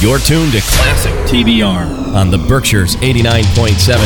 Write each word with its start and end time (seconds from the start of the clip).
You're 0.00 0.18
tuned 0.18 0.52
to 0.52 0.62
Classic 0.62 1.12
TBR 1.30 2.14
on 2.14 2.30
the 2.30 2.38
Berkshires 2.38 2.96
89.7 2.96 3.98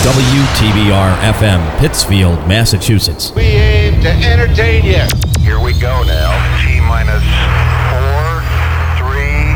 WTBR 0.00 1.14
FM, 1.34 1.78
Pittsfield, 1.78 2.48
Massachusetts. 2.48 3.32
We 3.34 3.42
aim 3.42 4.00
to 4.00 4.08
entertain 4.08 4.82
you. 4.86 5.04
Here 5.44 5.60
we 5.60 5.74
go 5.74 6.04
now. 6.04 6.32
T 6.64 6.80
minus 6.80 7.22
four, 7.92 8.40
three, 8.96 9.52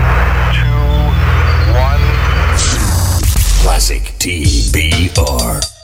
two, 0.53 0.93
one. 1.73 2.03
Classic 3.63 4.03
TBR. 4.19 5.76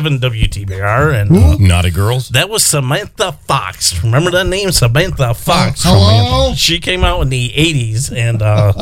89.7 0.00 0.20
WTBR. 0.20 1.20
And 1.22 1.36
uh, 1.36 1.56
Naughty 1.58 1.90
Girls. 1.90 2.28
that 2.30 2.48
was 2.48 2.62
Samantha 2.64 3.32
Fox. 3.32 4.02
Remember 4.02 4.30
that 4.32 4.46
name? 4.46 4.72
Samantha 4.72 5.34
Fox. 5.34 5.82
Hello? 5.84 6.54
She 6.54 6.78
came 6.80 7.04
out 7.04 7.20
in 7.22 7.28
the 7.28 7.48
80s. 7.50 8.14
And 8.16 8.42
uh, 8.42 8.72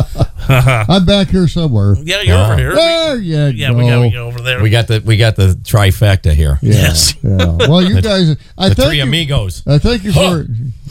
I'm 0.88 1.04
back 1.04 1.28
here 1.28 1.48
somewhere. 1.48 1.96
yeah, 2.02 2.20
you're 2.22 2.36
Ah. 2.36 2.44
over 2.52 2.56
here. 2.56 2.74
There 2.74 3.16
you 3.16 3.36
yeah, 3.54 3.70
go. 3.72 3.78
we 3.78 3.88
got 3.88 4.12
you 4.12 4.18
over 4.18 4.40
there. 4.40 4.62
We 4.62 4.70
got 4.70 4.88
the 4.88 5.00
we 5.04 5.16
got 5.16 5.36
the 5.36 5.48
trifecta 5.62 6.32
here. 6.32 6.58
Yeah, 6.62 6.72
Yes. 6.72 7.14
yeah. 7.22 7.36
Well, 7.68 7.82
you 7.82 8.00
guys, 8.02 8.36
I 8.58 8.68
The 8.70 8.74
thank 8.74 8.88
three 8.88 8.96
you, 8.98 9.02
amigos. 9.04 9.62
I 9.66 9.78
thank 9.78 10.04
you 10.04 10.12
for. 10.12 10.46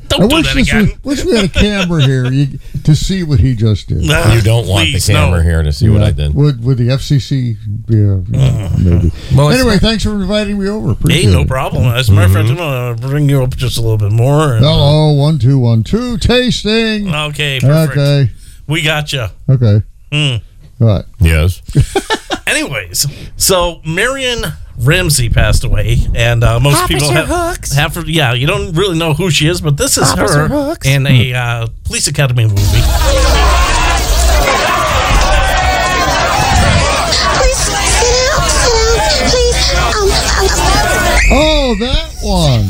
Don't 0.07 0.23
I 0.23 0.27
do 0.27 0.35
wish 0.37 0.47
that 0.47 0.55
this 0.55 0.69
again. 0.69 0.99
was, 1.03 1.17
wish 1.17 1.25
we 1.25 1.35
had 1.35 1.45
a 1.45 1.49
camera 1.49 2.01
here 2.03 2.31
you, 2.31 2.59
to 2.87 2.95
see 2.95 3.21
what 3.21 3.39
he 3.41 3.53
just 3.53 3.87
did. 3.89 4.01
Nah, 4.03 4.31
You 4.33 4.41
don't 4.41 4.65
want 4.65 4.91
the 4.93 4.99
camera 4.99 5.37
no. 5.39 5.43
here 5.43 5.61
to 5.61 5.71
see 5.73 5.89
what 5.89 6.01
I 6.01 6.11
did. 6.11 6.33
Would 6.33 6.63
would 6.63 6.77
the 6.77 6.87
FCC? 6.87 7.57
Yeah, 7.89 8.21
yeah, 8.29 8.69
maybe. 8.79 9.11
Well, 9.35 9.49
it's- 9.49 9.59
anyway, 9.61 9.77
thanks 9.77 10.03
for 10.03 10.11
inviting 10.13 10.57
me 10.57 10.69
over. 10.69 10.91
Appreciate 10.91 11.25
Hey, 11.25 11.31
no 11.31 11.41
it. 11.41 11.47
problem. 11.49 11.83
As 11.85 12.07
a 12.09 12.13
matter 12.13 12.27
of 12.27 12.33
fact, 12.33 12.49
I'm 12.49 12.55
going 12.55 12.95
to 12.97 13.07
bring 13.07 13.29
you 13.29 13.43
up 13.43 13.55
just 13.57 13.77
a 13.77 13.81
little 13.81 13.97
bit 13.97 14.11
more. 14.13 14.55
and, 14.55 14.65
uh, 14.65 14.69
Hello, 14.69 15.11
one 15.11 15.37
two 15.37 15.59
one 15.59 15.83
two 15.83 16.17
tasting. 16.17 17.13
Okay, 17.13 17.59
perfect. 17.59 17.97
Okay, 17.97 18.31
We 18.67 18.81
got 18.81 19.11
you. 19.13 19.27
okay. 19.49 19.81
Hmm. 20.11 20.35
Right. 20.79 21.05
Yes. 21.19 21.61
Anyways, 22.47 23.05
so 23.35 23.81
Marion 23.85 24.41
Ramsey 24.79 25.29
passed 25.29 25.63
away, 25.63 25.97
and 26.15 26.43
uh, 26.43 26.59
most 26.59 26.87
people 26.87 27.09
have, 27.11 27.27
have 27.75 27.95
her- 27.95 28.05
yeah, 28.05 28.33
you 28.33 28.45
don't 28.47 28.73
really 28.75 28.97
know 28.97 29.13
who 29.13 29.29
she 29.31 29.47
is, 29.47 29.59
but 29.59 29.75
this 29.77 29.97
is 29.97 30.11
her 30.13 30.75
in 30.85 31.05
a 31.07 31.33
uh, 31.33 31.67
Police 31.85 32.07
Academy 32.07 32.45
movie. 32.45 32.81
Oh, 41.29 41.75
that 41.79 42.13
one. 42.23 42.69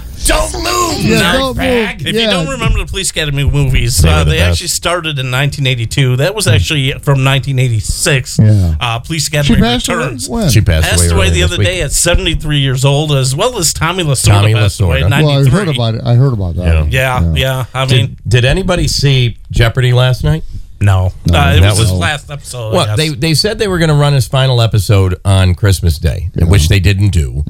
Don't 0.26 0.52
move, 0.54 1.04
Yeah, 1.04 1.32
don't 1.34 1.56
bag. 1.56 1.98
move. 1.98 2.06
If 2.08 2.14
you 2.20 2.26
don't 2.28 2.48
remember 2.48 2.78
the 2.80 2.86
Police 2.86 3.10
Academy 3.10 3.44
movies, 3.44 3.98
They 3.98 4.08
uh, 4.08 4.18
were 4.18 4.24
the 4.24 4.30
they 4.32 4.40
actually 4.40 4.68
started 4.68 5.18
in 5.18 5.30
1982. 5.30 6.16
That 6.16 6.34
was 6.34 6.46
actually 6.46 6.90
from 6.92 7.24
1986. 7.24 8.38
Yeah. 8.38 8.74
Uh, 8.80 8.98
Police 8.98 9.28
She 9.30 9.36
Academy 9.36 9.60
passed 9.60 9.88
away 9.88 10.16
when? 10.28 10.48
She 10.50 10.60
passed, 10.60 10.88
Passed 10.90 11.04
away, 11.10 11.12
away 11.16 11.26
earlier 11.28 11.34
the 11.34 11.42
other 11.44 11.58
week. 11.58 11.66
day 11.66 11.82
at 11.82 11.92
73 11.92 12.58
years 12.58 12.84
old, 12.84 13.12
as 13.12 13.34
well 13.36 13.56
as 13.58 13.72
Tommy 13.72 14.02
Lasorda 14.04 14.24
Tommy 14.26 14.54
passed 14.54 14.80
away 14.80 15.02
at 15.02 15.10
Lasorda. 15.10 15.10
93. 15.10 15.24
Well, 15.26 15.36
I 15.36 15.50
heard 15.64 15.68
about 15.74 15.94
it. 15.94 16.00
I 16.04 16.14
heard 16.14 16.32
about 16.32 16.56
that. 16.56 16.90
Yeah. 16.90 17.20
one. 17.20 17.36
Yeah, 17.36 17.56
yeah. 17.56 17.64
I 17.74 17.86
mean, 17.86 18.06
Did, 18.24 18.28
did 18.28 18.44
anybody 18.44 18.88
see 18.88 19.36
Jeopardy 19.50 19.92
last 19.92 20.24
night? 20.24 20.42
No. 20.80 21.12
No, 21.26 21.38
uh, 21.38 21.54
it 21.56 21.60
that 21.60 21.70
was 21.70 21.78
his 21.78 21.90
was- 21.90 21.98
last 21.98 22.30
episode. 22.30 22.72
Well, 22.74 22.96
they 22.96 23.08
they 23.08 23.34
said 23.34 23.58
they 23.58 23.68
were 23.68 23.78
going 23.78 23.88
to 23.88 23.94
run 23.94 24.12
his 24.12 24.28
final 24.28 24.60
episode 24.60 25.18
on 25.24 25.54
Christmas 25.54 25.98
Day, 25.98 26.30
which 26.34 26.68
they 26.68 26.80
didn't 26.80 27.10
do. 27.10 27.44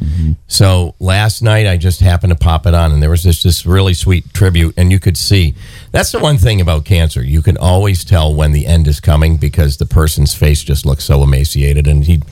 So 0.47 0.95
last 1.01 1.43
night 1.43 1.67
I 1.67 1.77
just 1.77 2.01
happened 2.01 2.31
to 2.33 2.39
pop 2.39 2.67
it 2.67 2.75
on, 2.75 2.93
and 2.93 3.03
there 3.03 3.11
was 3.11 3.23
this 3.23 3.43
this 3.43 3.67
really 3.67 3.95
sweet 3.95 4.33
tribute, 4.33 4.75
and 4.77 4.93
you 4.93 4.99
could 5.01 5.17
see 5.17 5.55
that's 5.93 6.13
the 6.13 6.19
one 6.21 6.39
thing 6.39 6.61
about 6.61 6.85
cancer. 6.85 7.23
You 7.23 7.43
can 7.43 7.57
always 7.57 8.05
tell 8.05 8.35
when 8.35 8.53
the 8.53 8.67
end 8.67 8.87
is 8.87 9.01
coming 9.01 9.37
because 9.37 9.77
the 9.79 9.87
person's 9.87 10.35
face 10.35 10.63
just 10.63 10.87
looks 10.87 11.05
so 11.05 11.23
emaciated, 11.23 11.87
and 11.87 12.05
he, 12.05 12.23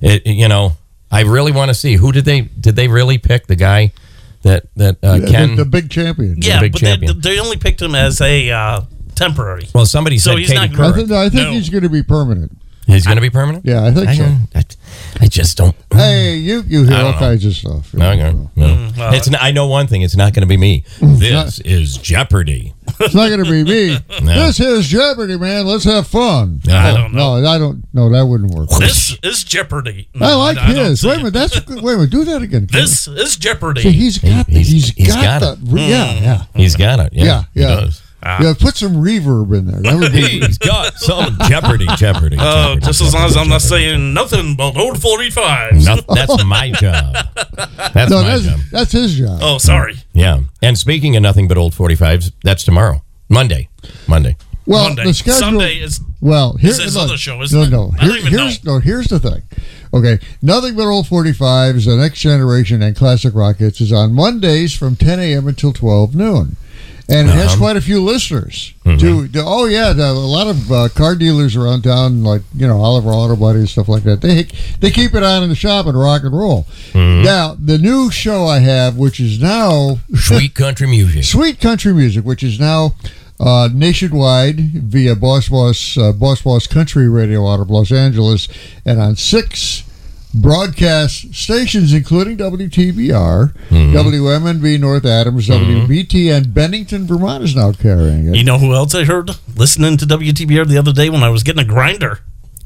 it, 0.00 0.26
you 0.26 0.48
know, 0.48 0.72
I 1.10 1.20
really 1.22 1.52
want 1.52 1.68
to 1.70 1.74
see 1.74 1.94
who 1.96 2.12
did 2.12 2.24
they 2.24 2.42
did 2.42 2.76
they 2.76 2.88
really 2.88 3.18
pick 3.18 3.46
the 3.46 3.56
guy 3.56 3.92
that 4.42 4.64
that 4.76 4.96
uh, 5.02 5.18
The- 5.18 5.26
Ken. 5.28 5.56
the, 5.56 5.64
big 5.64 5.88
champion. 5.90 6.36
yeah, 6.40 6.60
big 6.60 6.72
but 6.72 6.80
they, 6.80 6.96
they 6.96 7.38
only 7.40 7.56
picked 7.56 7.80
him 7.80 7.94
as 7.94 8.20
a 8.20 8.50
uh, 8.50 8.80
temporary. 9.14 9.68
well, 9.74 9.86
somebody 9.86 10.18
So 10.18 10.30
said 10.32 10.38
he's 10.38 10.48
Katie 10.48 10.60
not 10.60 10.70
I 10.70 10.90
Couric. 10.90 10.94
think, 10.96 11.10
I 11.12 11.28
think 11.28 11.42
No. 11.48 11.50
he's 11.52 11.68
going 11.70 11.82
to 11.84 11.88
be 11.90 12.02
permanent. 12.02 12.56
He's 12.84 13.04
going 13.06 13.16
to 13.16 13.22
be 13.22 13.30
permanent. 13.30 13.64
Yeah, 13.64 13.84
I 13.84 13.92
think 13.92 14.08
I, 14.08 14.14
so. 14.16 14.22
don't- 14.24 14.48
I, 14.56 14.64
I 15.20 15.26
just 15.28 15.56
don't. 15.56 15.74
Hey, 15.92 16.34
you 16.36 16.64
you 16.66 16.82
hear 16.82 16.94
I 16.94 16.96
don't 16.98 17.06
all 17.06 17.12
know. 17.12 17.18
kinds 17.20 17.44
of 17.46 17.54
stuff. 17.54 17.94
Okay. 17.94 18.16
No. 18.32 18.50
Mm, 18.56 18.96
well- 18.98 19.14
it's. 19.14 19.30
Not, 19.30 19.40
I 19.40 19.52
know 19.52 19.68
one 19.68 19.86
thing. 19.86 20.02
It's 20.02 20.16
not 20.16 20.34
going 20.34 20.40
to 20.42 20.48
be 20.48 20.56
me. 20.56 20.82
Mm, 20.98 21.18
this 21.20 21.60
is 21.60 21.96
Jeopardy. 21.96 22.74
It's 22.98 23.14
not 23.14 23.28
going 23.28 23.42
to 23.44 23.48
be 23.50 23.62
me. 23.62 23.98
No. 24.22 24.46
This 24.46 24.58
is 24.58 24.88
Jeopardy, 24.88 25.38
man. 25.38 25.64
Let's 25.66 25.84
have 25.84 26.08
fun. 26.08 26.60
No. 26.66 26.76
I 26.76 26.92
don't 26.92 27.14
know. 27.14 27.40
No, 27.40 27.48
I 27.48 27.56
don't. 27.58 27.84
No, 27.94 28.10
that 28.10 28.26
wouldn't 28.26 28.50
work. 28.52 28.68
This 28.80 29.16
is 29.22 29.44
Jeopardy. 29.44 30.08
No, 30.14 30.26
I 30.26 30.34
like 30.34 30.58
I 30.58 30.72
don't 30.74 30.84
his. 30.86 31.00
see 31.02 31.08
Wait 31.08 31.14
a 31.14 31.20
it. 31.20 31.32
minute. 31.32 31.32
That's 31.34 31.66
wait 31.68 31.94
a 31.94 31.96
minute. 31.98 32.10
Do 32.10 32.24
that 32.24 32.42
again. 32.42 32.66
This 32.70 33.06
is 33.06 33.36
Jeopardy. 33.36 33.82
See, 33.82 33.92
he's 33.92 34.18
got. 34.18 34.46
the, 34.46 34.52
He's- 34.52 34.68
he's 34.68 34.88
he's 34.90 35.14
got, 35.14 35.40
got 35.40 35.58
the. 35.60 35.70
Yeah, 35.80 36.12
yeah, 36.14 36.44
He's 36.56 36.74
got 36.74 36.98
it. 36.98 37.12
Yeah. 37.12 37.24
yeah, 37.24 37.44
he 37.54 37.60
yeah. 37.60 37.66
does. 37.80 38.01
Yeah, 38.24 38.54
put 38.58 38.76
some 38.76 38.94
reverb 38.94 39.56
in 39.56 39.66
there. 39.66 39.80
That 39.82 39.98
would 39.98 40.12
be. 40.12 40.40
He's 40.40 40.58
got 40.58 40.94
some 40.94 41.36
Jeopardy. 41.48 41.86
Jeopardy. 41.96 42.36
Oh, 42.38 42.74
Jeopardy, 42.74 42.86
just 42.86 43.00
as 43.00 43.14
long 43.14 43.24
as 43.24 43.36
I'm 43.36 43.48
not 43.48 43.62
saying 43.62 44.14
nothing 44.14 44.54
but 44.56 44.76
old 44.76 44.96
45s. 44.96 45.84
No, 45.84 45.96
that's 46.14 46.44
my 46.44 46.70
job. 46.80 47.14
That's 47.92 48.10
no, 48.10 48.22
my 48.22 48.28
that's 48.30 48.42
job. 48.44 48.60
that's 48.70 48.92
his 48.92 49.14
job. 49.16 49.40
Oh, 49.42 49.58
sorry. 49.58 49.96
Yeah. 50.12 50.40
And 50.62 50.78
speaking 50.78 51.16
of 51.16 51.22
nothing 51.22 51.48
but 51.48 51.58
old 51.58 51.72
45s, 51.74 52.32
that's 52.44 52.64
tomorrow. 52.64 53.02
Monday. 53.28 53.68
Monday. 54.06 54.36
well, 54.66 54.84
Monday. 54.88 55.04
the 55.04 55.14
schedule. 55.14 55.40
Sunday 55.40 55.74
is. 55.78 56.00
Well, 56.20 56.52
here's 56.58 56.80
his 56.80 56.94
look, 56.94 57.06
other 57.06 57.16
show, 57.16 57.42
isn't 57.42 57.58
no, 57.58 57.64
it? 57.66 57.70
no. 57.70 57.92
I 57.98 58.06
don't 58.06 58.10
Here- 58.14 58.26
even 58.26 58.38
here's 58.38 58.64
no. 58.64 58.78
Here's 58.78 59.06
the 59.08 59.18
thing. 59.18 59.42
Okay, 59.94 60.18
nothing 60.40 60.74
but 60.76 60.86
old 60.86 61.06
45s, 61.06 61.84
the 61.86 61.96
next 61.96 62.20
generation, 62.20 62.80
and 62.82 62.94
classic 62.96 63.34
rockets 63.34 63.80
is 63.80 63.92
on 63.92 64.14
Mondays 64.14 64.74
from 64.74 64.96
10 64.96 65.18
a.m. 65.20 65.48
until 65.48 65.72
12 65.72 66.14
noon, 66.14 66.56
and 67.12 67.28
it 67.28 67.32
has 67.32 67.48
Uh-huh. 67.48 67.56
quite 67.58 67.76
a 67.76 67.80
few 67.80 68.02
listeners. 68.02 68.72
Mm-hmm. 68.84 68.98
To, 68.98 69.28
to 69.28 69.42
oh 69.44 69.66
yeah, 69.66 69.92
the, 69.92 70.06
a 70.08 70.12
lot 70.12 70.46
of 70.48 70.72
uh, 70.72 70.88
car 70.88 71.14
dealers 71.14 71.54
around 71.56 71.82
town, 71.82 72.22
like 72.24 72.42
you 72.54 72.66
know 72.66 72.80
Oliver 72.80 73.10
Auto 73.10 73.36
Body 73.36 73.60
and 73.60 73.68
stuff 73.68 73.88
like 73.88 74.02
that. 74.04 74.20
They 74.20 74.44
they 74.80 74.90
keep 74.90 75.14
it 75.14 75.22
on 75.22 75.42
in 75.42 75.48
the 75.48 75.54
shop 75.54 75.86
and 75.86 75.98
rock 75.98 76.22
and 76.24 76.36
roll. 76.36 76.64
Mm-hmm. 76.92 77.24
Now 77.24 77.54
the 77.58 77.78
new 77.78 78.10
show 78.10 78.46
I 78.46 78.58
have, 78.60 78.96
which 78.96 79.20
is 79.20 79.40
now 79.40 79.98
Sweet 80.14 80.54
country 80.64 80.86
music. 80.88 81.24
Sweet 81.24 81.60
Country 81.60 81.92
Music, 81.94 82.24
which 82.24 82.42
is 82.42 82.58
now 82.58 82.94
uh, 83.40 83.68
nationwide 83.72 84.58
via 84.60 85.14
Boss 85.14 85.48
Boss 85.48 85.96
uh, 85.98 86.12
Boss 86.12 86.42
Boss 86.42 86.66
Country 86.66 87.08
Radio 87.08 87.46
out 87.48 87.60
of 87.60 87.70
Los 87.70 87.92
Angeles, 87.92 88.48
and 88.84 89.00
on 89.00 89.16
six 89.16 89.84
broadcast 90.34 91.34
stations, 91.34 91.92
including 91.92 92.36
WTBR, 92.36 93.52
WMNB 93.70 94.80
North 94.80 95.04
Adams, 95.04 95.48
WBTN 95.48 96.52
Bennington, 96.54 97.06
Vermont 97.06 97.44
is 97.44 97.54
now 97.56 97.72
carrying 97.72 98.28
it. 98.28 98.36
You 98.36 98.44
know 98.44 98.58
who 98.58 98.72
else 98.74 98.94
I 98.94 99.04
heard 99.04 99.30
listening 99.56 99.96
to 99.98 100.06
WTBR 100.06 100.66
the 100.66 100.78
other 100.78 100.92
day 100.92 101.10
when 101.10 101.22
I 101.22 101.28
was 101.28 101.42
getting 101.42 101.62
a 101.62 101.66
grinder 101.68 102.20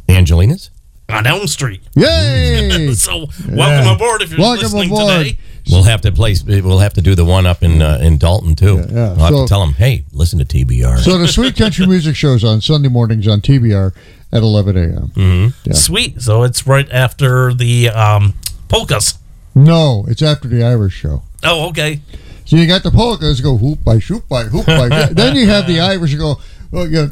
Angelina's? 0.08 0.70
on 1.08 1.26
Elm 1.26 1.46
Street? 1.46 1.82
Yay! 1.94 2.92
So, 2.96 3.18
welcome 3.18 3.56
Yeah. 3.56 3.94
aboard 3.94 4.22
if 4.22 4.30
you're 4.30 4.40
Welcome 4.40 4.62
listening 4.62 4.90
aboard. 4.90 5.24
today. 5.26 5.38
We'll 5.70 5.82
have 5.84 6.00
to 6.02 6.12
place. 6.12 6.42
We'll 6.44 6.78
have 6.78 6.94
to 6.94 7.00
do 7.02 7.14
the 7.16 7.24
one 7.24 7.44
up 7.46 7.62
in 7.62 7.82
uh, 7.82 7.98
in 8.00 8.18
Dalton 8.18 8.54
too. 8.54 8.76
Yeah, 8.76 8.86
yeah. 8.90 9.08
I'll 9.10 9.16
have 9.16 9.28
So- 9.30 9.42
to 9.42 9.48
tell 9.48 9.60
them, 9.60 9.74
hey, 9.74 10.04
listen 10.12 10.38
to 10.38 10.44
TBR. 10.44 10.98
so 10.98 11.18
the 11.18 11.26
Sweet 11.28 11.56
Country 11.56 11.86
Music 11.86 12.14
shows 12.16 12.42
on 12.44 12.60
Sunday 12.60 12.88
mornings 12.88 13.26
on 13.28 13.40
TBR 13.40 13.92
at 14.32 14.42
11 14.42 14.76
a.m. 14.76 15.12
Mm-hmm. 15.14 15.68
Yeah. 15.68 15.74
Sweet. 15.74 16.20
So 16.20 16.42
it's 16.42 16.66
right 16.66 16.90
after 16.90 17.54
the 17.54 17.88
um, 17.90 18.34
polkas. 18.68 19.18
No, 19.54 20.04
it's 20.08 20.22
after 20.22 20.48
the 20.48 20.62
Irish 20.64 20.94
show. 20.94 21.22
Oh, 21.42 21.68
okay. 21.70 22.00
So 22.44 22.56
you 22.56 22.66
got 22.66 22.82
the 22.82 22.90
polkas 22.90 23.40
go 23.40 23.56
hoop 23.56 23.82
by 23.82 23.98
shoot 23.98 24.28
by 24.28 24.44
hoop 24.44 24.66
by. 24.66 24.88
then 25.12 25.34
you 25.36 25.46
have 25.46 25.66
the 25.66 25.80
Irish 25.80 26.14
go. 26.14 26.36
Well, 26.70 26.88
yeah. 26.88 27.06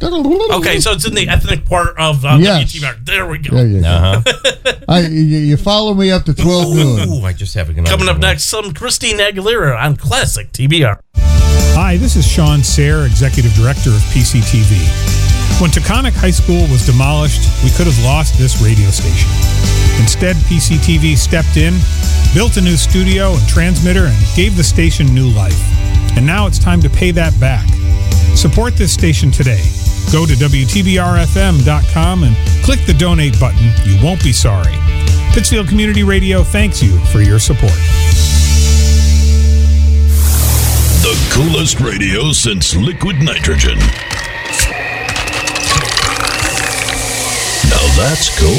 Okay, 0.57 0.81
so 0.81 0.92
it's 0.92 1.07
in 1.07 1.14
the 1.14 1.29
ethnic 1.29 1.64
part 1.64 1.96
of 1.98 2.24
uh, 2.24 2.38
Yes. 2.40 2.72
WTBR. 2.72 3.05
There 3.05 3.27
we 3.27 3.38
go. 3.38 3.57
There 3.57 3.66
you 3.66 3.81
go. 3.81 3.88
Uh-huh. 3.88 4.72
I, 4.88 5.00
you, 5.03 5.38
you 5.38 5.57
follow 5.57 5.94
me 5.94 6.11
up 6.11 6.24
to 6.24 6.35
12 6.35 6.74
noon. 6.74 7.09
Ooh, 7.09 7.24
I 7.24 7.33
just 7.33 7.55
have 7.55 7.70
a 7.70 7.83
Coming 7.83 8.09
up 8.09 8.18
next, 8.18 8.44
some 8.44 8.74
Christina 8.74 9.22
Aguilera 9.22 9.81
on 9.81 9.96
Classic 9.96 10.50
TBR. 10.53 10.98
Hi, 11.16 11.96
this 11.96 12.16
is 12.16 12.27
Sean 12.27 12.62
Sayre, 12.62 13.07
Executive 13.07 13.53
Director 13.55 13.90
of 13.90 14.00
PCTV. 14.12 15.33
When 15.60 15.70
Taconic 15.70 16.14
High 16.14 16.32
School 16.32 16.62
was 16.66 16.84
demolished, 16.84 17.62
we 17.62 17.70
could 17.70 17.86
have 17.86 17.98
lost 18.04 18.36
this 18.36 18.60
radio 18.60 18.90
station. 18.90 19.30
Instead, 20.00 20.34
PCTV 20.50 21.16
stepped 21.16 21.56
in, 21.56 21.74
built 22.34 22.56
a 22.56 22.60
new 22.60 22.76
studio 22.76 23.32
and 23.32 23.48
transmitter, 23.48 24.06
and 24.06 24.16
gave 24.34 24.56
the 24.56 24.64
station 24.64 25.06
new 25.14 25.28
life. 25.30 25.58
And 26.16 26.26
now 26.26 26.46
it's 26.46 26.58
time 26.58 26.82
to 26.82 26.90
pay 26.90 27.12
that 27.12 27.38
back. 27.38 27.66
Support 28.36 28.74
this 28.76 28.92
station 28.92 29.30
today. 29.30 29.62
Go 30.10 30.26
to 30.26 30.34
WTBRFM.com 30.34 32.24
and 32.24 32.36
click 32.64 32.80
the 32.86 32.94
donate 32.94 33.38
button. 33.38 33.70
You 33.84 34.02
won't 34.04 34.22
be 34.24 34.32
sorry. 34.32 34.74
Pittsfield 35.32 35.68
Community 35.68 36.02
Radio 36.02 36.42
thanks 36.42 36.82
you 36.82 36.98
for 37.06 37.20
your 37.20 37.38
support. 37.38 37.78
The 41.02 41.14
coolest 41.32 41.80
radio 41.80 42.32
since 42.32 42.74
liquid 42.74 43.22
nitrogen. 43.22 43.78
That's 47.96 48.37
cool 48.38 48.50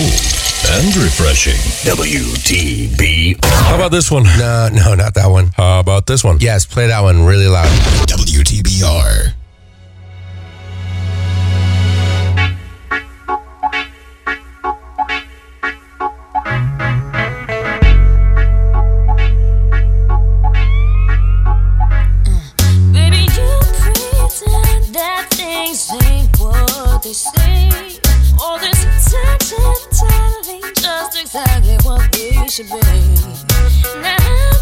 and 0.78 0.96
refreshing. 0.96 1.60
WTBR. 1.84 3.44
How 3.44 3.76
about 3.76 3.92
this 3.92 4.10
one? 4.10 4.24
No, 4.24 4.70
no, 4.72 4.96
not 4.96 5.14
that 5.16 5.28
one. 5.28 5.48
How 5.58 5.82
about 5.82 6.06
this 6.06 6.24
one? 6.24 6.38
Yes, 6.40 6.66
play 6.66 6.88
that 6.88 7.02
one 7.02 7.26
really 7.26 7.48
loud. 7.48 7.68
WTBR. 8.08 9.34
Baby, 22.94 23.28
you 23.36 23.60
pretend 24.18 24.96
that 24.96 25.28
things 25.32 25.92
ain't 26.04 26.40
what 26.40 27.04
they 27.04 27.14
say. 27.14 27.95
All 28.42 28.60
this 28.60 29.12
time 29.12 29.38
telling 29.92 30.62
just 30.76 31.20
exactly 31.20 31.78
what 31.84 32.02
we 32.16 32.48
should 32.50 32.68
be. 32.68 32.82
Now, 34.02 34.18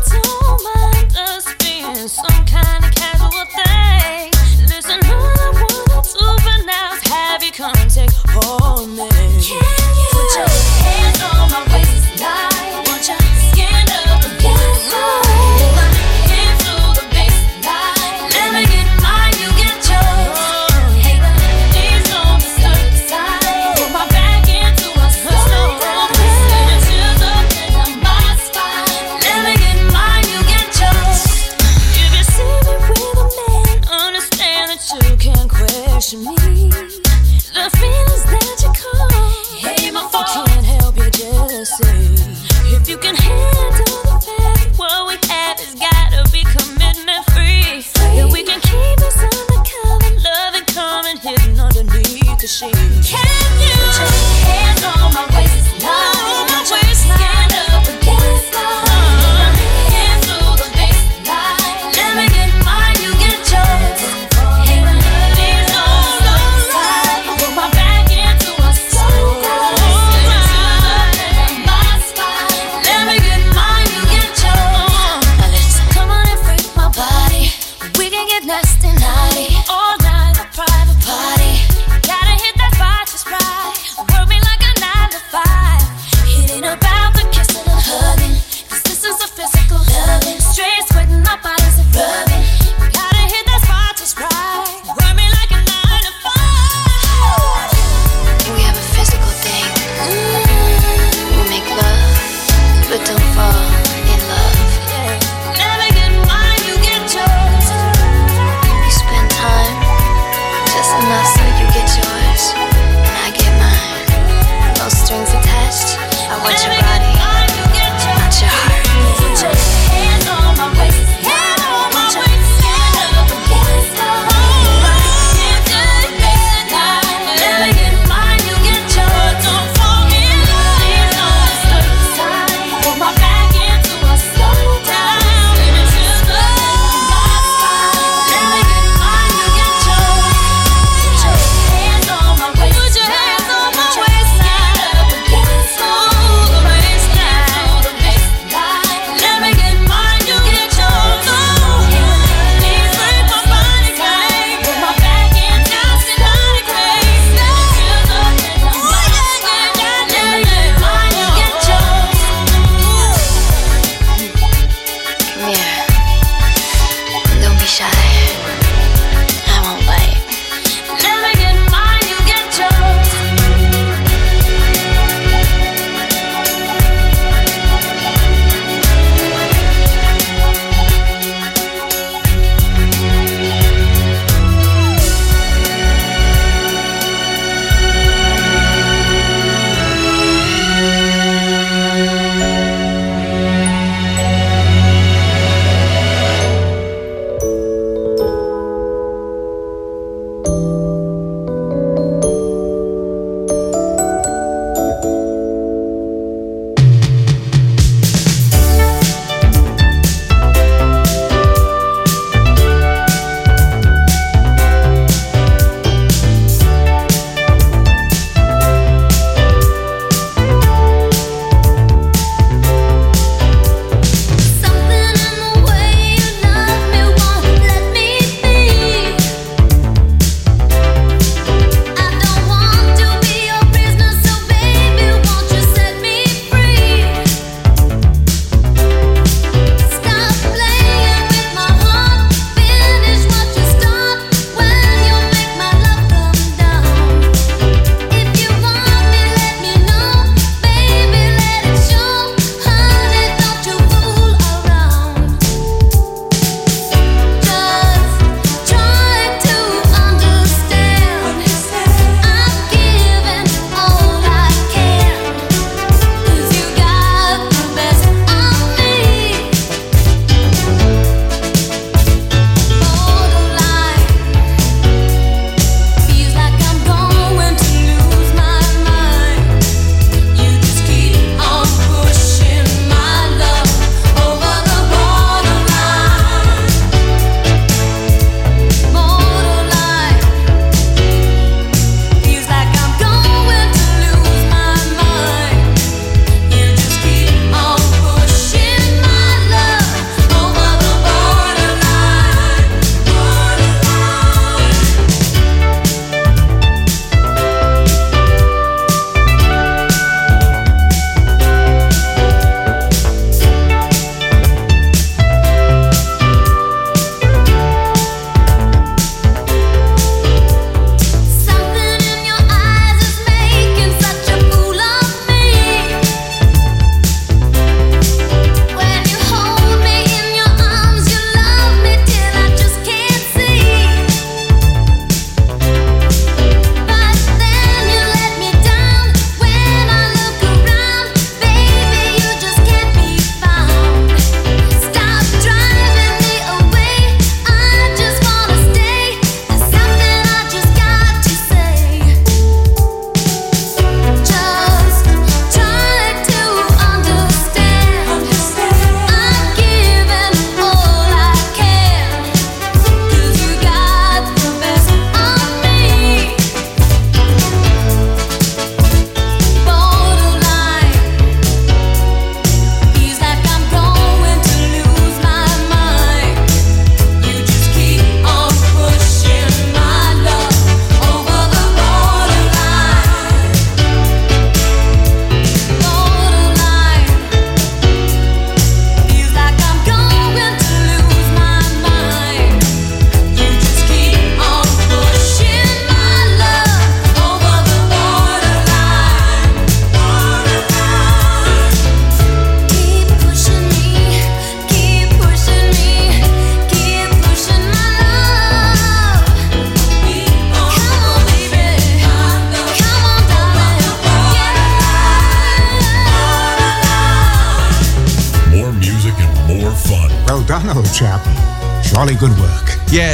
don't 0.09 0.63
mind 0.63 1.15
us 1.17 1.53
being 1.59 2.07
some 2.07 2.45
kind 2.45 2.83
of 2.83 2.91
casual 2.91 3.45
thing. 3.45 4.31
Listen, 4.67 4.99
all 5.05 5.39
I 5.39 5.51
wanna 5.53 6.01
do 6.01 6.43
for 6.43 6.65
now 6.65 6.93
is 6.93 7.03
have 7.07 7.43
you 7.43 7.51
come 7.51 7.73
take 7.89 8.11
hold 8.11 8.81
of 8.81 8.89
me. 8.89 9.09
Yeah. 9.53 9.72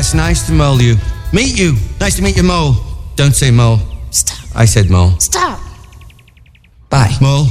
it's 0.10 0.16
nice 0.16 0.48
to 0.48 0.54
mole 0.54 0.82
you. 0.82 0.96
Meet 1.32 1.60
you. 1.60 1.76
Nice 2.00 2.16
to 2.16 2.24
meet 2.24 2.36
you, 2.36 2.42
mole. 2.42 2.74
Don't 3.16 3.36
say 3.36 3.52
mole. 3.52 3.78
Stop. 4.10 4.40
I 4.56 4.66
said 4.66 4.90
mole. 4.90 5.12
Stop. 5.20 5.60
Bye. 6.90 7.14
Mole. 7.22 7.46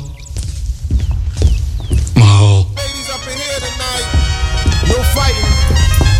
Mole. 2.19 2.67
Ladies 2.75 3.11
up 3.15 3.23
in 3.31 3.39
here 3.39 3.61
tonight. 3.63 4.07
No 4.91 4.99
fighting. 5.15 5.51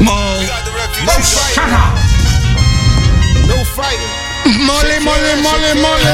Mole. 0.07 0.47
No, 1.09 1.15
shut 1.27 1.75
up. 1.75 1.99
No 3.51 3.59
fighting. 3.75 4.15
Mole, 4.63 5.01
mole, 5.03 5.43
mole, 5.43 5.75
mole, 5.75 5.75
mole. 5.83 6.07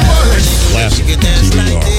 Last 0.72 1.02
TDR. 1.02 1.93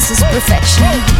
this 0.00 0.12
is 0.12 0.22
perfection. 0.22 1.19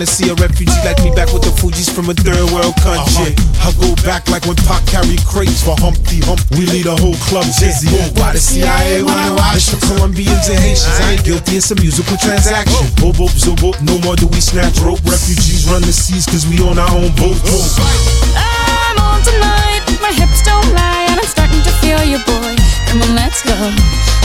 trying 0.00 0.08
to 0.08 0.16
see 0.16 0.30
a 0.32 0.36
refugee 0.40 0.80
like 0.80 0.96
me 1.04 1.12
back 1.12 1.28
with 1.28 1.44
the 1.44 1.52
Fugees 1.60 1.92
from 1.92 2.08
a 2.08 2.16
third 2.16 2.40
world 2.56 2.72
country. 2.80 3.36
Uh-huh. 3.36 3.68
I 3.68 3.76
go 3.76 3.92
back 4.00 4.24
like 4.32 4.48
when 4.48 4.56
Pac 4.64 4.80
carried 4.88 5.20
crates 5.28 5.60
for 5.60 5.76
Humpty 5.76 6.24
Hump. 6.24 6.40
We 6.56 6.64
lead 6.72 6.88
a 6.88 6.96
whole 6.96 7.16
club 7.28 7.44
dizzy. 7.60 7.92
Yeah. 7.92 8.08
Why 8.16 8.32
the 8.32 8.40
CIA 8.40 9.04
wanna 9.04 9.36
watch 9.36 9.68
the 9.68 9.76
Colombians 9.84 10.48
and 10.48 10.56
Haitians? 10.56 10.96
I 11.04 11.20
ain't 11.20 11.24
guilty, 11.24 11.60
it's 11.60 11.68
a 11.68 11.76
musical 11.76 12.16
transaction. 12.16 12.80
Oh, 13.04 13.12
oh, 13.20 13.28
oh, 13.28 13.56
oh, 13.60 13.74
no 13.84 14.00
more 14.00 14.16
do 14.16 14.24
we 14.32 14.40
snatch 14.40 14.80
rope. 14.80 15.04
Refugees 15.04 15.68
run 15.68 15.84
the 15.84 15.92
seas 15.92 16.24
cause 16.24 16.48
we 16.48 16.56
on 16.64 16.80
our 16.80 16.92
own 16.96 17.12
boat. 17.20 17.36
I'm 17.36 18.96
on 18.96 19.20
tonight, 19.20 19.84
my 20.00 20.16
hips 20.16 20.40
don't 20.40 20.64
lie, 20.72 21.12
and 21.12 21.20
I'm 21.20 21.28
starting 21.28 21.60
to 21.60 21.72
feel 21.84 22.00
you, 22.08 22.16
boy. 22.24 22.56
Come 22.88 23.04
on, 23.04 23.12
let's 23.20 23.44
go, 23.44 23.52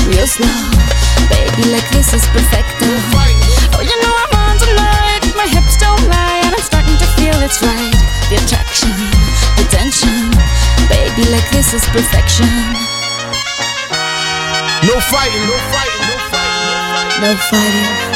real 0.07 0.23
slow. 0.23 0.55
Baby, 1.27 1.67
like 1.75 1.87
this 1.91 2.15
is 2.15 2.23
perfect. 2.31 2.69
Oh, 3.75 3.83
you 3.83 3.97
know 3.99 4.13
I'm 4.23 4.34
my 5.45 5.61
hips 5.61 5.77
don't 5.77 6.01
lie, 6.07 6.41
and 6.43 6.55
I'm 6.55 6.61
starting 6.61 6.97
to 6.97 7.05
feel 7.17 7.37
it's 7.41 7.61
right. 7.61 7.93
The 8.29 8.37
attraction, 8.41 8.89
the 9.57 9.65
tension, 9.69 10.31
baby, 10.89 11.29
like 11.29 11.47
this 11.51 11.73
is 11.73 11.85
perfection. 11.93 12.49
No 14.89 14.97
fighting, 15.11 15.45
no 15.45 15.57
fighting, 15.69 16.05
no 16.09 16.17
fighting, 16.33 16.65
no 16.65 16.77
fighting. 16.89 17.21
No 17.21 17.35
fighting. 17.35 18.14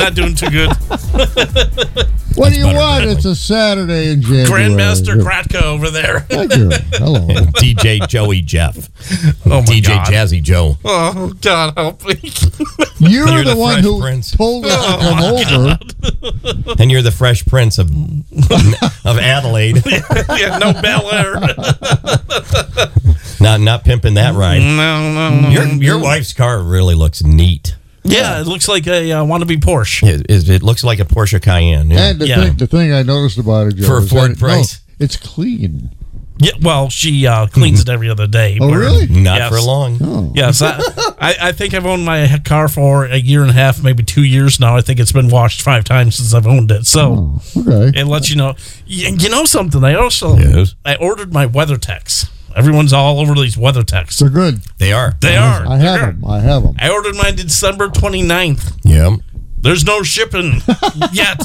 Not 0.00 0.14
doing 0.14 0.34
too 0.34 0.50
good. 0.50 0.70
What 2.36 2.52
do 2.52 2.58
you 2.60 2.66
want? 2.66 3.04
It's 3.04 3.24
a 3.24 3.34
Saturday 3.34 4.12
in 4.12 4.22
January. 4.22 4.46
Grandmaster 4.46 5.20
Kratka 5.20 5.62
over 5.62 5.90
there. 5.90 6.20
Thank 6.30 6.56
you. 6.56 6.70
Hello. 6.92 7.26
DJ 7.58 8.06
Joey 8.08 8.40
Jeff. 8.40 8.88
Oh, 9.44 9.60
my 9.60 9.62
DJ 9.62 9.86
God. 9.88 10.06
Jazzy 10.06 10.40
Joe. 10.40 10.78
Oh, 10.84 11.34
God 11.42 11.74
help 11.76 12.06
me. 12.06 12.14
You're, 12.98 13.28
You're 13.28 13.44
the, 13.44 13.54
the 13.54 13.56
one 13.56 13.82
who 13.82 14.00
Prince. 14.00 14.30
told 14.30 14.64
us 14.64 14.86
to 14.86 14.98
come 15.00 15.18
over. 16.64 16.80
And 16.80 16.90
you're 16.90 17.02
the 17.02 17.10
fresh 17.10 17.44
prince 17.44 17.78
of 17.78 17.90
of 17.90 19.18
Adelaide. 19.18 19.82
yeah, 20.38 20.56
no 20.58 20.72
Bel 20.80 21.10
Air. 21.10 21.34
Not 23.40 23.60
not 23.60 23.84
pimping 23.84 24.14
that 24.14 24.34
ride. 24.34 24.60
No, 24.60 25.12
no, 25.12 25.40
no. 25.40 25.48
Your 25.48 25.66
your 25.66 25.98
wife's 25.98 26.32
car 26.32 26.62
really 26.62 26.94
looks 26.94 27.22
neat. 27.24 27.74
Yeah, 28.02 28.40
it 28.40 28.46
looks 28.46 28.66
like 28.68 28.86
a 28.86 29.12
uh, 29.12 29.24
wannabe 29.24 29.58
Porsche. 29.60 30.02
It, 30.08 30.26
it, 30.30 30.48
it 30.48 30.62
looks 30.62 30.82
like 30.82 31.00
a 31.00 31.04
Porsche 31.04 31.40
Cayenne. 31.42 31.90
Yeah. 31.90 32.08
And 32.10 32.18
the, 32.20 32.26
Yeah. 32.26 32.40
thing, 32.44 32.56
the 32.56 32.66
thing 32.66 32.92
I 32.92 33.02
noticed 33.02 33.38
about 33.38 33.68
it, 33.68 33.76
Joe, 33.76 33.86
For 33.86 33.98
a 33.98 34.02
Ford 34.02 34.38
price. 34.38 34.80
no, 34.98 35.04
it's 35.04 35.16
clean. 35.16 35.90
Yeah, 36.42 36.52
well, 36.62 36.88
she 36.88 37.26
uh, 37.26 37.46
cleans 37.48 37.82
it 37.82 37.90
every 37.90 38.08
other 38.08 38.26
day. 38.26 38.56
Oh, 38.58 38.68
where- 38.70 38.78
really? 38.78 39.06
Not 39.08 39.36
Yes. 39.38 39.50
for 39.52 39.60
long. 39.60 39.98
Oh. 40.00 40.32
Yes, 40.34 40.62
I, 40.62 40.78
I, 41.20 41.34
I 41.48 41.52
think 41.52 41.74
I've 41.74 41.84
owned 41.84 42.06
my 42.06 42.40
car 42.46 42.66
for 42.68 43.04
a 43.04 43.18
year 43.18 43.42
and 43.42 43.50
a 43.50 43.52
half, 43.52 43.82
maybe 43.82 44.02
two 44.02 44.24
years 44.24 44.58
now. 44.58 44.74
I 44.74 44.80
think 44.80 44.98
it's 45.00 45.12
been 45.12 45.28
washed 45.28 45.60
five 45.60 45.84
times 45.84 46.14
since 46.16 46.32
I've 46.32 46.46
owned 46.46 46.70
it. 46.70 46.86
So 46.86 47.40
Oh, 47.54 47.60
okay. 47.60 48.00
it 48.00 48.06
lets 48.06 48.30
you 48.30 48.36
know. 48.36 48.54
You, 48.86 49.14
you 49.18 49.28
know 49.28 49.44
something? 49.44 49.84
I 49.84 49.94
also 49.96 50.38
Yes. 50.38 50.74
I 50.86 50.96
ordered 50.96 51.34
my 51.34 51.46
WeatherTechs. 51.46 52.30
Everyone's 52.56 52.92
all 52.92 53.20
over 53.20 53.34
these 53.34 53.56
WeatherTechs. 53.56 54.18
They're 54.18 54.28
good. 54.30 54.62
They 54.78 54.92
are. 54.92 55.14
They 55.20 55.36
are. 55.36 55.66
I 55.66 55.76
have 55.78 56.00
them. 56.00 56.24
I 56.26 56.40
have 56.40 56.62
them. 56.62 56.74
I 56.78 56.90
ordered 56.90 57.14
mine 57.16 57.36
December 57.36 57.88
29th. 57.88 58.78
Yeah. 58.84 59.16
There's 59.60 59.84
no 59.84 60.02
shipping 60.02 60.60
yet. 61.12 61.42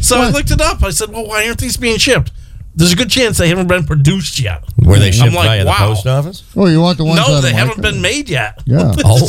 So 0.00 0.18
I 0.18 0.30
looked 0.30 0.50
it 0.50 0.60
up. 0.60 0.82
I 0.82 0.90
said, 0.90 1.10
well, 1.10 1.26
why 1.26 1.46
aren't 1.46 1.58
these 1.60 1.76
being 1.76 1.98
shipped? 1.98 2.30
There's 2.74 2.92
a 2.92 2.96
good 2.96 3.10
chance 3.10 3.38
they 3.38 3.48
haven't 3.48 3.66
been 3.66 3.84
produced 3.84 4.38
yet. 4.38 4.62
Were 4.84 4.98
they 4.98 5.06
I'm 5.08 5.12
shipped 5.12 5.34
like, 5.34 5.46
via 5.46 5.66
wow. 5.66 5.72
the 5.72 5.94
post 5.94 6.06
office? 6.06 6.44
Oh, 6.54 6.66
you 6.66 6.80
want 6.80 6.98
the 6.98 7.04
ones 7.04 7.16
No, 7.18 7.36
out 7.36 7.40
they 7.40 7.50
of 7.50 7.56
haven't 7.56 7.82
car? 7.82 7.90
been 7.92 8.00
made 8.00 8.28
yet. 8.28 8.62
Yeah. 8.66 8.94
Oh. 9.04 9.26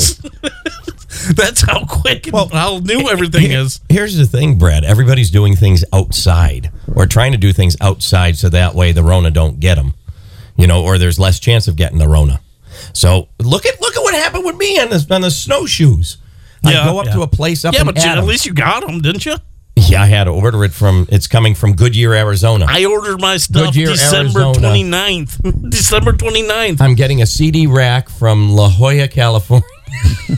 That's 1.36 1.62
how 1.62 1.86
quick 1.86 2.28
and 2.28 2.51
how 2.53 2.78
new 2.78 3.10
everything 3.10 3.51
is. 3.51 3.82
Here's 3.89 4.16
the 4.16 4.26
thing, 4.26 4.57
Brad. 4.57 4.84
Everybody's 4.86 5.32
doing 5.32 5.55
things 5.55 5.84
outside 5.91 6.72
or 6.95 7.07
trying 7.07 7.32
to 7.32 7.38
do 7.38 7.51
things 7.51 7.76
outside 7.82 8.38
so 8.38 8.47
that 8.49 8.76
way 8.76 8.91
the 8.91 9.03
Rona 9.03 9.32
don't 9.32 9.60
get 9.60 9.76
them. 9.76 9.95
You 10.60 10.68
know, 10.68 10.84
or 10.84 10.97
there's 10.97 11.18
less 11.18 11.39
chance 11.39 11.68
of 11.68 11.76
getting 11.76 11.97
the 11.97 12.07
Rona. 12.07 12.41
So 12.93 13.30
look 13.39 13.66
at 13.66 13.80
look 13.82 13.95
at 13.95 14.03
what 14.03 14.14
happened 14.14 14.45
with 14.45 14.57
me 14.57 14.80
on 14.80 14.89
the 14.89 15.07
on 15.12 15.22
the 15.22 15.32
snowshoes. 15.32 16.18
I 16.66 16.72
Yeah, 16.74 16.86
go 16.86 16.99
up 16.99 17.05
yeah. 17.07 17.14
to 17.14 17.22
a 17.22 17.28
place 17.28 17.64
up 17.66 17.74
Yeah, 17.74 17.84
but 17.84 17.95
you, 17.97 18.03
at 18.10 18.24
least 18.26 18.45
you 18.45 18.53
got 18.53 18.86
them, 18.86 19.01
didn't 19.01 19.26
you? 19.26 19.36
yeah, 19.76 20.01
I 20.03 20.07
had 20.07 20.26
to 20.26 20.32
order 20.32 20.66
it 20.66 20.74
from. 20.74 21.07
It's 21.10 21.28
coming 21.28 21.55
from 21.55 21.74
Goodyear, 21.74 22.14
Arizona. 22.14 22.66
I 22.68 22.84
ordered 22.86 23.22
my 23.22 23.38
stuff 23.38 23.68
Goodyear, 23.68 23.88
December 23.88 24.41
Arizona. 24.41 24.68
29th. 24.68 25.70
December 25.70 26.12
29th. 26.12 26.82
I'm 26.82 26.95
getting 26.95 27.22
a 27.22 27.26
CD 27.26 27.66
rack 27.66 28.10
from 28.10 28.49
La 28.51 28.70
Jolla, 28.70 29.07
California. 29.07 29.66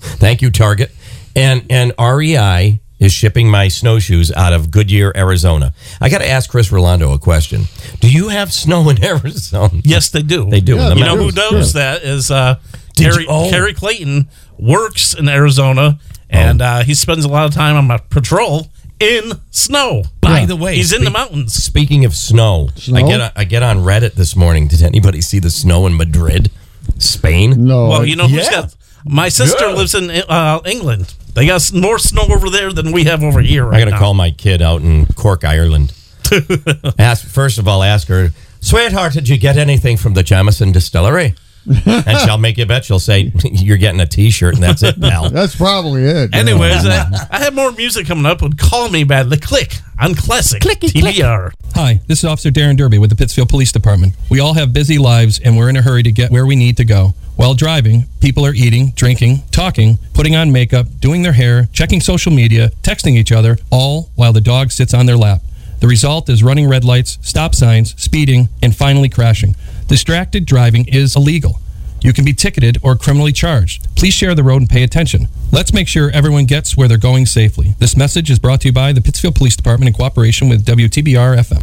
Thank 0.00 0.40
you, 0.42 0.50
Target. 0.50 0.90
And 1.36 1.64
and 1.70 1.92
REI 1.98 2.80
is 3.00 3.12
shipping 3.12 3.48
my 3.50 3.66
snowshoes 3.68 4.30
out 4.32 4.52
of 4.52 4.70
Goodyear, 4.70 5.12
Arizona. 5.16 5.72
I 6.00 6.08
got 6.08 6.18
to 6.18 6.28
ask 6.28 6.48
Chris 6.50 6.70
Rolando 6.70 7.12
a 7.12 7.18
question. 7.18 7.64
Do 8.00 8.08
you 8.12 8.28
have 8.28 8.52
snow 8.52 8.88
in 8.90 9.02
Arizona? 9.04 9.80
Yes, 9.82 10.10
they 10.10 10.22
do. 10.22 10.48
They 10.48 10.60
do. 10.60 10.76
Yeah, 10.76 10.90
The 10.90 10.96
You 10.96 11.04
know 11.04 11.16
who 11.16 11.22
mountains. 11.32 11.36
knows 11.36 11.72
that 11.72 12.02
is 12.02 12.30
uh, 12.30 12.56
Did 12.94 13.10
Carrie, 13.12 13.22
you- 13.24 13.28
oh. 13.30 13.50
Carrie 13.50 13.74
Clayton 13.74 14.28
works 14.58 15.14
in 15.14 15.28
Arizona, 15.28 15.98
and 16.28 16.60
uh, 16.62 16.82
he 16.84 16.94
spends 16.94 17.24
a 17.24 17.28
lot 17.28 17.46
of 17.46 17.54
time 17.54 17.74
on 17.76 17.90
a 17.90 17.98
patrol 17.98 18.68
in 19.00 19.32
snow. 19.50 20.02
By 20.20 20.44
the 20.44 20.54
way, 20.54 20.76
he's 20.76 20.92
in 20.92 21.02
the 21.04 21.10
mountains. 21.10 21.54
Speaking 21.54 22.04
of 22.04 22.14
snow, 22.14 22.68
Snow? 22.76 22.98
I 22.98 23.02
get 23.08 23.32
I 23.34 23.44
get 23.44 23.62
on 23.64 23.78
Reddit 23.78 24.12
this 24.12 24.36
morning. 24.36 24.68
Did 24.68 24.82
anybody 24.82 25.20
see 25.22 25.38
the 25.40 25.50
snow 25.50 25.86
in 25.86 25.96
Madrid, 25.96 26.50
Spain? 26.98 27.64
No. 27.66 27.88
Well, 27.88 28.04
you 28.06 28.14
know 28.14 28.28
who's 28.28 28.44
Yeah. 28.44 28.50
got. 28.62 28.76
My 29.04 29.28
sister 29.30 29.68
Yeah. 29.68 29.74
lives 29.74 29.94
in 29.94 30.10
uh, 30.10 30.60
England. 30.66 31.14
They 31.34 31.46
got 31.46 31.72
more 31.72 31.98
snow 31.98 32.24
over 32.30 32.50
there 32.50 32.72
than 32.72 32.92
we 32.92 33.04
have 33.04 33.22
over 33.22 33.40
here. 33.40 33.64
Right 33.66 33.82
I 33.82 33.84
got 33.84 33.90
to 33.90 33.98
call 33.98 34.14
my 34.14 34.30
kid 34.30 34.62
out 34.62 34.82
in 34.82 35.06
Cork, 35.06 35.44
Ireland. 35.44 35.92
ask 36.98 37.26
first 37.26 37.58
of 37.58 37.66
all, 37.66 37.82
ask 37.82 38.08
her, 38.08 38.30
sweetheart, 38.60 39.12
did 39.14 39.28
you 39.28 39.36
get 39.36 39.56
anything 39.56 39.96
from 39.96 40.14
the 40.14 40.22
Jameson 40.22 40.72
Distillery? 40.72 41.34
And 41.66 42.18
she'll 42.20 42.38
make 42.38 42.58
you 42.58 42.66
bet. 42.66 42.84
She'll 42.84 42.98
say 42.98 43.32
you're 43.44 43.76
getting 43.76 44.00
a 44.00 44.06
T-shirt, 44.06 44.54
and 44.54 44.62
that's 44.62 44.82
it, 44.82 45.00
pal. 45.00 45.30
That's 45.30 45.54
probably 45.56 46.04
it. 46.04 46.34
Anyways, 46.34 46.86
I, 46.86 47.28
I 47.30 47.38
have 47.40 47.54
more 47.54 47.72
music 47.72 48.06
coming 48.06 48.26
up. 48.26 48.42
With 48.42 48.58
Call 48.58 48.88
Me 48.88 49.04
Bad, 49.04 49.30
the 49.30 49.36
click 49.38 49.74
on 49.98 50.14
Classic 50.14 50.62
TBR. 50.62 51.52
Hi, 51.74 52.00
this 52.06 52.20
is 52.20 52.24
Officer 52.24 52.50
Darren 52.50 52.76
Derby 52.76 52.98
with 52.98 53.10
the 53.10 53.16
Pittsfield 53.16 53.48
Police 53.48 53.72
Department. 53.72 54.14
We 54.30 54.40
all 54.40 54.54
have 54.54 54.72
busy 54.72 54.98
lives 54.98 55.38
and 55.38 55.56
we're 55.56 55.68
in 55.68 55.76
a 55.76 55.82
hurry 55.82 56.02
to 56.02 56.12
get 56.12 56.30
where 56.30 56.46
we 56.46 56.56
need 56.56 56.76
to 56.78 56.84
go. 56.84 57.14
While 57.36 57.54
driving, 57.54 58.04
people 58.20 58.44
are 58.44 58.54
eating, 58.54 58.90
drinking, 58.90 59.44
talking, 59.50 59.98
putting 60.12 60.36
on 60.36 60.52
makeup, 60.52 60.86
doing 61.00 61.22
their 61.22 61.32
hair, 61.32 61.68
checking 61.72 62.00
social 62.00 62.32
media, 62.32 62.70
texting 62.82 63.16
each 63.16 63.32
other, 63.32 63.58
all 63.70 64.10
while 64.14 64.32
the 64.32 64.40
dog 64.40 64.72
sits 64.72 64.92
on 64.92 65.06
their 65.06 65.16
lap. 65.16 65.40
The 65.80 65.86
result 65.86 66.28
is 66.28 66.42
running 66.42 66.68
red 66.68 66.84
lights, 66.84 67.18
stop 67.22 67.54
signs, 67.54 68.00
speeding, 68.00 68.50
and 68.62 68.76
finally 68.76 69.08
crashing. 69.08 69.56
Distracted 69.90 70.46
driving 70.46 70.86
is 70.86 71.16
illegal. 71.16 71.58
You 72.00 72.12
can 72.12 72.24
be 72.24 72.32
ticketed 72.32 72.78
or 72.80 72.94
criminally 72.94 73.32
charged. 73.32 73.88
Please 73.96 74.14
share 74.14 74.36
the 74.36 74.44
road 74.44 74.62
and 74.62 74.70
pay 74.70 74.84
attention. 74.84 75.26
Let's 75.50 75.72
make 75.72 75.88
sure 75.88 76.12
everyone 76.12 76.44
gets 76.44 76.76
where 76.76 76.86
they're 76.86 76.96
going 76.96 77.26
safely. 77.26 77.74
This 77.80 77.96
message 77.96 78.30
is 78.30 78.38
brought 78.38 78.60
to 78.60 78.68
you 78.68 78.72
by 78.72 78.92
the 78.92 79.00
Pittsfield 79.00 79.34
Police 79.34 79.56
Department 79.56 79.88
in 79.88 79.94
cooperation 79.94 80.48
with 80.48 80.64
WTBR 80.64 81.38
FM. 81.38 81.62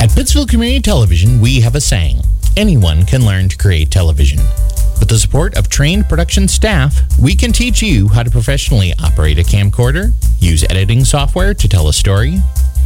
At 0.00 0.14
Pittsfield 0.14 0.50
Community 0.50 0.80
Television, 0.80 1.40
we 1.40 1.62
have 1.62 1.74
a 1.74 1.80
saying 1.80 2.18
anyone 2.56 3.04
can 3.06 3.26
learn 3.26 3.48
to 3.48 3.56
create 3.56 3.90
television. 3.90 4.38
With 5.00 5.08
the 5.08 5.18
support 5.18 5.58
of 5.58 5.68
trained 5.68 6.08
production 6.08 6.46
staff, 6.46 6.96
we 7.20 7.34
can 7.34 7.50
teach 7.50 7.82
you 7.82 8.06
how 8.06 8.22
to 8.22 8.30
professionally 8.30 8.94
operate 9.02 9.40
a 9.40 9.42
camcorder, 9.42 10.12
use 10.38 10.62
editing 10.70 11.04
software 11.04 11.54
to 11.54 11.68
tell 11.68 11.88
a 11.88 11.92
story, 11.92 12.38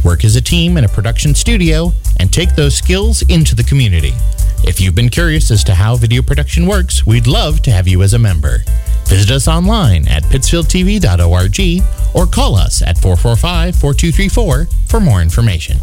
work 0.07 0.23
as 0.23 0.37
a 0.37 0.41
team 0.41 0.77
in 0.77 0.85
a 0.85 0.87
production 0.87 1.35
studio, 1.35 1.91
and 2.17 2.31
take 2.31 2.55
those 2.55 2.77
skills 2.77 3.23
into 3.23 3.53
the 3.53 3.63
community. 3.63 4.13
If 4.63 4.79
you've 4.79 4.95
been 4.95 5.09
curious 5.09 5.51
as 5.51 5.65
to 5.65 5.75
how 5.75 5.97
video 5.97 6.21
production 6.21 6.65
works, 6.65 7.05
we'd 7.05 7.27
love 7.27 7.61
to 7.63 7.71
have 7.71 7.89
you 7.89 8.01
as 8.03 8.13
a 8.13 8.19
member. 8.19 8.63
Visit 9.07 9.31
us 9.31 9.47
online 9.47 10.05
at 10.09 10.23
pittsfieldtv.org 10.23 11.83
or 12.13 12.25
call 12.27 12.55
us 12.55 12.81
at 12.81 12.97
445 12.97 13.75
4234 13.75 14.67
for 14.87 14.99
more 14.99 15.21
information. 15.21 15.77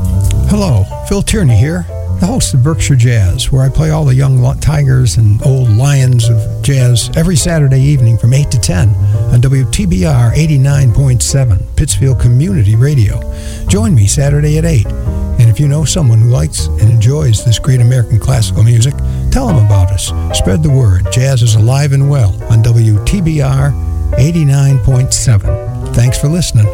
Hello, 0.49 0.85
Phil 1.09 1.23
Tierney 1.23 1.57
here, 1.57 1.87
the 2.21 2.27
host 2.27 2.53
of 2.53 2.63
Berkshire 2.63 2.97
Jazz, 2.97 3.51
where 3.51 3.63
I 3.63 3.71
play 3.71 3.91
all 3.91 4.05
the 4.05 4.15
young 4.15 4.43
tigers 4.61 5.17
and 5.17 5.43
old 5.47 5.71
lions 5.71 6.29
of 6.29 6.63
jazz 6.63 7.11
every 7.17 7.37
Saturday 7.37 7.81
evening 7.81 8.19
from 8.19 8.35
8 8.35 8.51
to 8.51 8.59
10 8.59 8.89
on 8.91 9.41
WTBR 9.41 10.35
89.7, 10.35 11.77
Pittsfield 11.77 12.21
Community 12.21 12.77
Radio. 12.77 13.21
Join 13.69 13.95
me 13.95 14.07
Saturday 14.07 14.59
at 14.59 14.67
8. 14.67 14.87
And 14.87 15.51
if 15.51 15.59
you 15.59 15.67
know 15.67 15.85
someone 15.85 16.21
who 16.21 16.29
likes 16.29 16.67
and 16.67 16.91
enjoys 16.91 17.45
this 17.45 17.59
great 17.59 17.81
American 17.81 18.21
classical 18.21 18.63
music, 18.63 18.95
tell 19.31 19.49
them 19.49 19.65
about 19.65 19.91
us. 19.91 20.13
Spread 20.39 20.63
the 20.63 20.71
word. 20.71 21.11
Jazz 21.11 21.43
is 21.43 21.57
alive 21.57 21.93
and 21.93 22.09
well 22.09 22.33
on 22.51 22.63
WTBR 22.63 23.14
89.7. 24.17 25.95
Thanks 25.95 26.19
for 26.19 26.29
listening. 26.29 26.67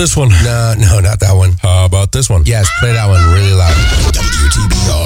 this 0.00 0.16
one? 0.16 0.30
No, 0.30 0.74
no, 0.78 1.00
not 1.00 1.20
that 1.20 1.34
one. 1.34 1.52
How 1.60 1.84
about 1.84 2.10
this 2.10 2.30
one? 2.30 2.44
Yes, 2.46 2.66
play 2.80 2.92
that 2.92 3.06
one 3.06 3.20
really 3.34 3.52
loud. 3.52 3.76
WTBR. 4.16 4.99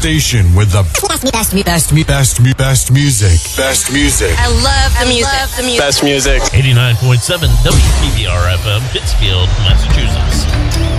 station 0.00 0.54
with 0.54 0.72
the 0.72 0.82
best, 0.82 1.30
best, 1.30 1.52
best, 1.52 1.94
best, 1.94 2.06
best, 2.06 2.56
best 2.56 2.90
music. 2.90 3.36
Best 3.54 3.92
music. 3.92 4.32
I 4.38 4.48
love 4.48 4.92
the 4.96 5.04
I 5.04 5.08
music. 5.08 5.28
Love 5.28 5.56
the 5.56 5.62
music. 5.62 5.80
Best 5.80 6.02
music. 6.02 6.40
89.7 6.56 7.48
WTBR 7.60 8.56
FM, 8.56 8.80
Pittsfield, 8.92 9.48
Massachusetts. 9.68 10.89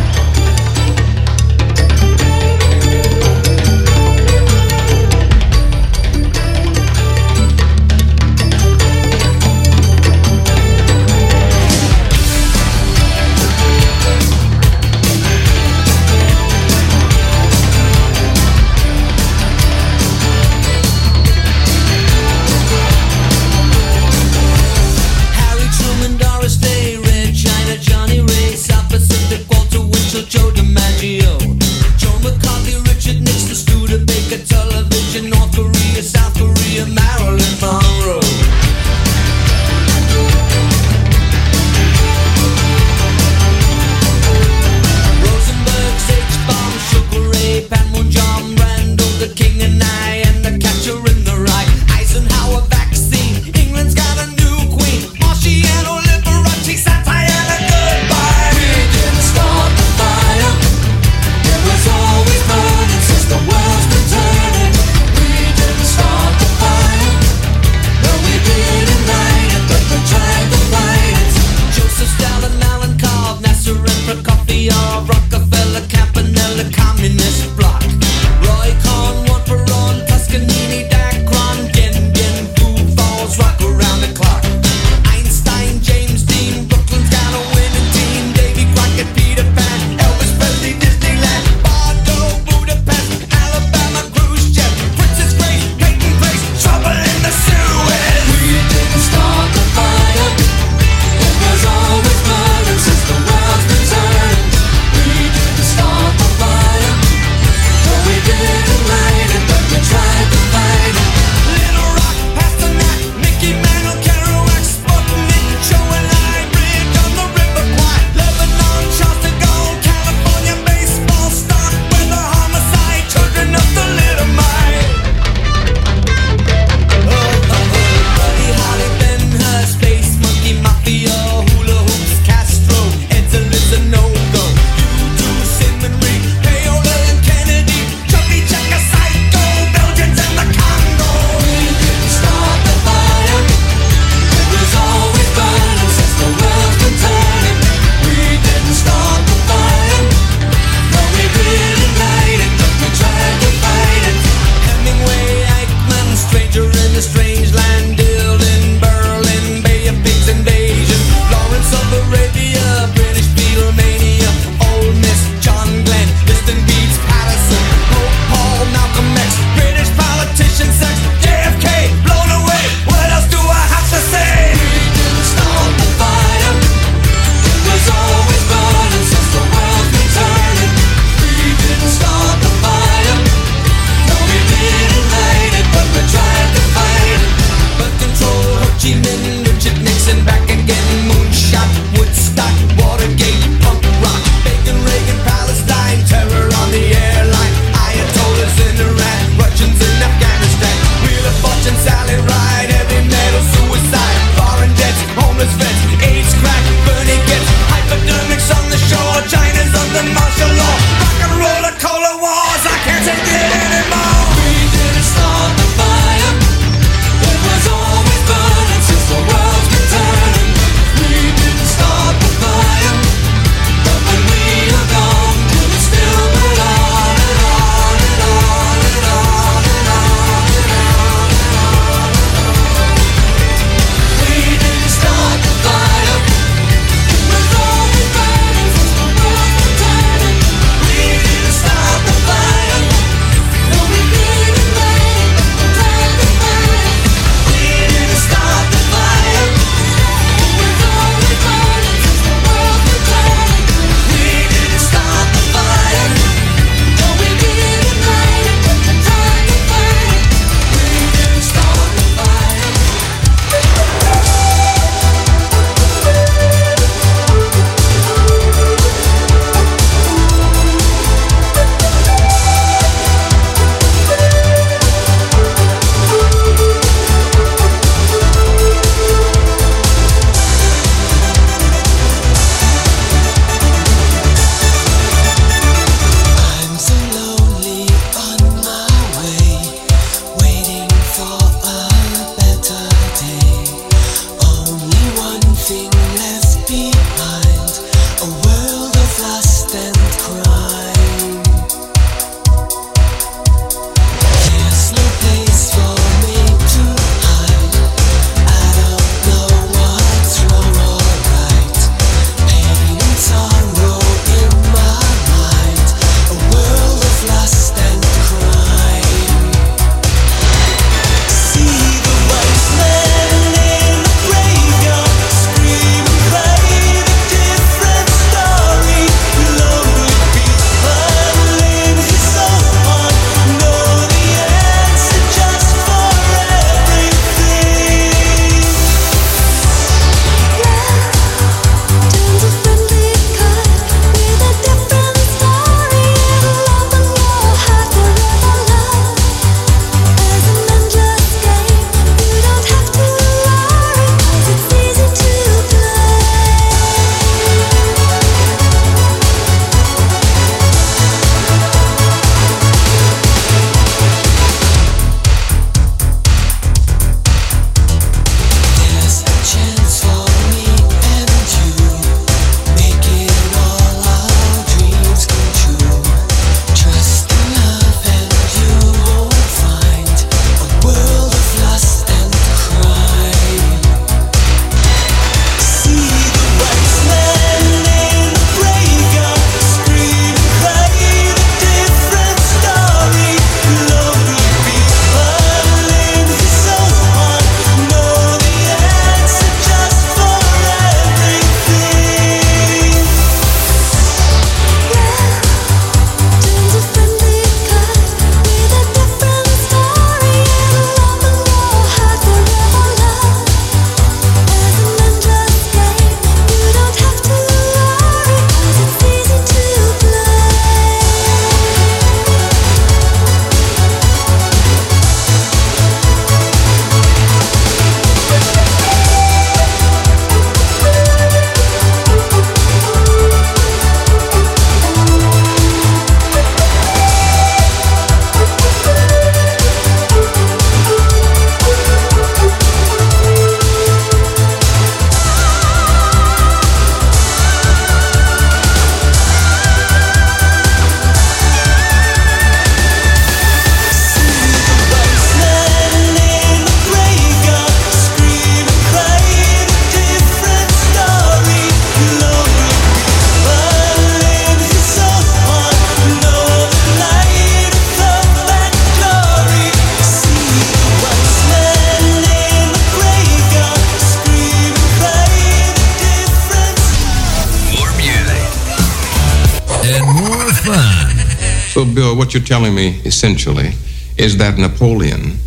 What 482.32 482.40
you're 482.40 482.48
telling 482.48 482.74
me 482.74 483.02
essentially 483.04 483.74
is 484.18 484.38
that 484.38 484.58
Napoleon 484.58 485.38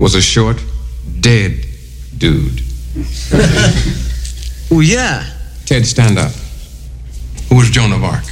was 0.00 0.16
a 0.16 0.20
short, 0.20 0.60
dead 1.20 1.64
dude. 2.18 2.60
Well, 4.70 4.82
yeah. 4.82 5.26
Ted, 5.66 5.84
stand 5.84 6.18
up. 6.18 6.32
Who 7.50 7.56
was 7.56 7.68
Joan 7.68 7.92
of 7.92 8.02
Arc? 8.02 8.24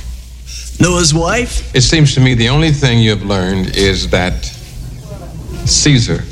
Noah's 0.80 1.12
wife? 1.12 1.74
It 1.74 1.82
seems 1.82 2.14
to 2.14 2.20
me 2.20 2.32
the 2.32 2.48
only 2.48 2.70
thing 2.70 2.98
you've 2.98 3.26
learned 3.26 3.76
is 3.76 4.08
that 4.08 4.42
Caesar 5.66 6.24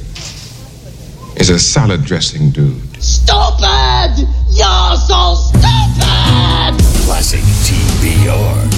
is 1.37 1.51
a 1.51 1.59
salad 1.59 2.05
dressing 2.07 2.51
dude. 2.53 2.81
Stupid! 3.03 4.27
You're 4.49 4.97
so 4.97 5.35
stupid! 5.35 6.81
Classic 7.05 7.43
TBR. 7.69 8.78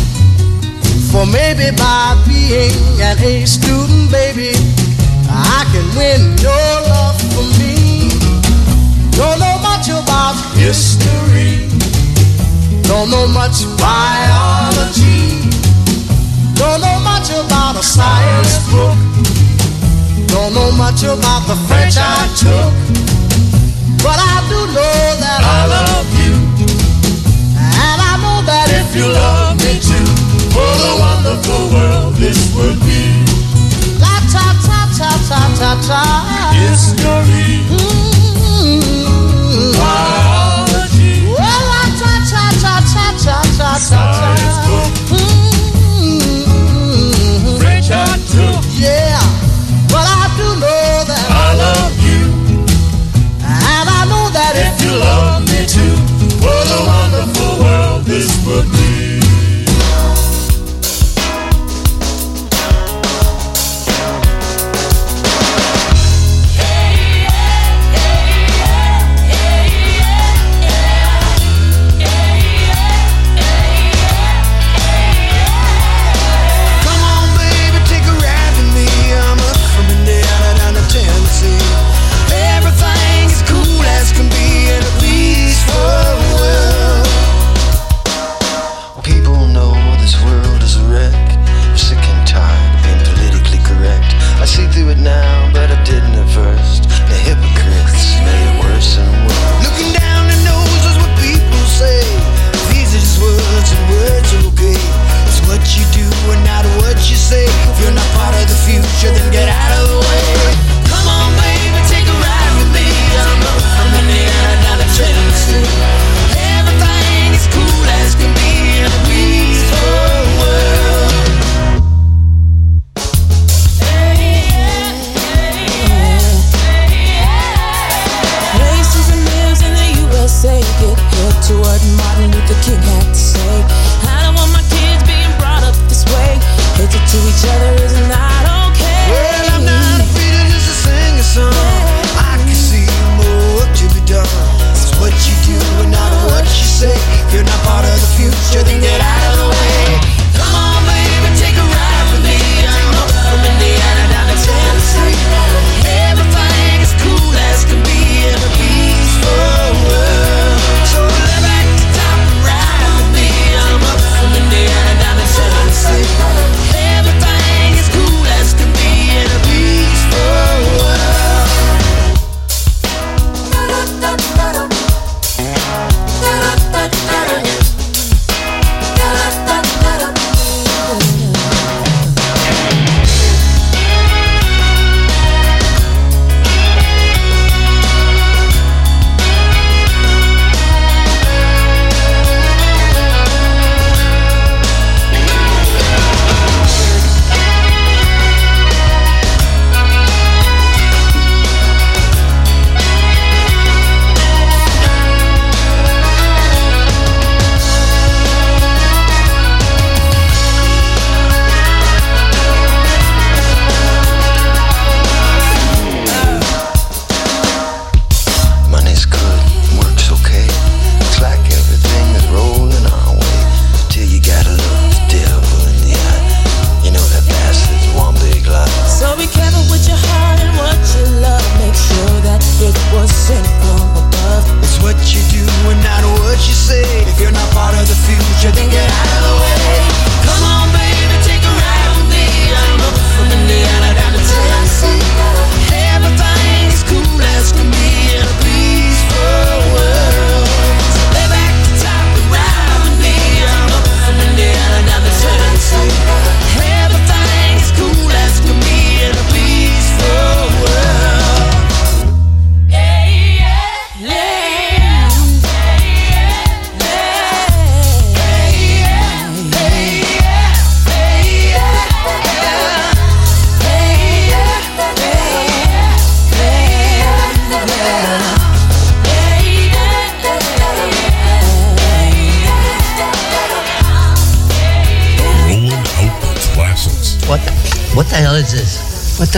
For 1.11 1.25
maybe 1.25 1.75
by 1.75 2.15
being 2.25 2.71
an 3.01 3.19
A 3.19 3.45
student, 3.45 4.09
baby, 4.11 4.55
I 5.27 5.67
can 5.71 5.83
win 5.99 6.39
your 6.39 6.71
love 6.87 7.19
for 7.35 7.43
me. 7.59 8.07
Don't 9.19 9.37
know 9.43 9.59
much 9.59 9.89
about 9.89 10.39
history. 10.55 11.67
Don't 12.87 13.11
know 13.11 13.27
much 13.27 13.67
biology. 13.75 15.51
Don't 16.55 16.79
know 16.79 16.97
much 17.03 17.29
about 17.29 17.75
a 17.75 17.83
science 17.83 18.55
book. 18.71 18.95
Don't 20.27 20.53
know 20.53 20.71
much 20.71 21.03
about 21.03 21.43
the 21.47 21.57
French 21.67 21.95
I 21.99 22.23
took. 22.39 22.71
But 24.01 24.15
I 24.15 24.37
do 24.47 24.59
know 24.75 24.97
that 25.19 25.41
I 25.43 25.59
love 25.75 26.09
you. 26.23 26.33
And 27.59 27.97
I 27.99 28.13
know 28.23 28.39
that 28.47 28.67
if 28.79 28.95
you 28.95 29.07
love 29.11 29.57
me 29.59 29.75
too, 29.79 30.10
what 30.55 30.79
a 30.89 30.93
wonderful 30.99 31.63
world 31.73 32.13
this 32.15 32.39
would 32.55 32.79
be. 32.81 33.23
La 33.99 34.15
ta 34.33 34.45
ta 34.65 34.79
ta 34.97 35.11
ta 35.29 35.41
ta 35.59 35.71
ta. 35.87 36.03
History. 36.53 37.63
Mm-hmm. 37.71 39.01
Biology. 39.79 41.13
Well, 41.31 41.63
la 41.71 41.83
ta 42.01 42.13
ta 42.31 42.43
ta 42.63 42.75
ta 42.93 43.05
ta 43.23 43.37
ta 43.57 43.71
ta 43.89 44.01
ta. 44.19 44.29
Mm-hmm. 46.21 47.57
French 47.59 47.89
I 47.91 47.95
took. 48.31 48.63
Yeah. 48.75 49.19
But 49.91 50.05
I 50.07 50.23
do 50.37 50.47
know 50.63 51.03
that 51.11 51.27
I 51.29 51.47
love 51.63 51.95
you. 52.07 52.23
And 53.43 53.87
I 53.89 54.01
know 54.11 54.25
that 54.37 54.53
if 54.55 54.75
you 54.83 54.93
love 54.99 55.41
me 55.51 55.61
too, 55.67 55.95
what 56.43 56.67
a 56.77 56.79
wonderful 56.91 57.53
world 57.63 58.01
this 58.05 58.29
would 58.45 58.67
be. 58.71 59.20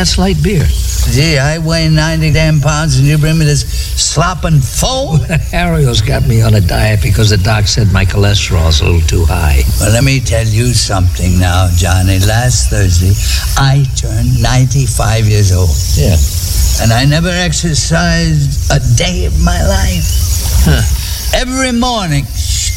that's 0.04 0.18
light 0.18 0.36
beer. 0.44 0.66
Gee, 1.16 1.38
I 1.38 1.60
weigh 1.60 1.88
90 1.88 2.34
damn 2.34 2.60
pounds 2.60 3.00
and 3.00 3.08
you 3.08 3.18
bring 3.18 3.40
me 3.40 3.46
this 3.46 3.64
slopping 3.64 4.60
foam? 4.60 5.22
Ariel's 5.54 6.02
got 6.02 6.28
me 6.28 6.42
on 6.42 6.56
a 6.56 6.60
diet 6.60 7.02
because 7.02 7.30
the 7.30 7.38
doc 7.38 7.68
said 7.68 7.88
my 7.94 8.04
cholesterol's 8.04 8.82
a 8.82 8.84
little 8.84 9.08
too 9.08 9.24
high. 9.24 9.62
Well, 9.80 9.94
let 9.94 10.04
me 10.04 10.20
tell 10.20 10.46
you 10.46 10.74
something 10.74 11.40
now, 11.40 11.70
Johnny. 11.78 12.20
Last 12.20 12.70
Thursday, 12.70 13.16
I 13.56 13.86
turned 13.96 14.44
95 14.44 15.24
years 15.24 15.54
old. 15.56 15.72
Yeah. 15.96 16.20
And 16.84 16.92
I 16.92 17.06
never 17.06 17.32
exercised 17.32 18.76
a 18.76 18.84
day 18.98 19.24
of 19.24 19.40
my 19.40 19.56
life. 19.64 20.04
Huh. 20.68 20.84
Every 21.40 21.72
morning, 21.72 22.26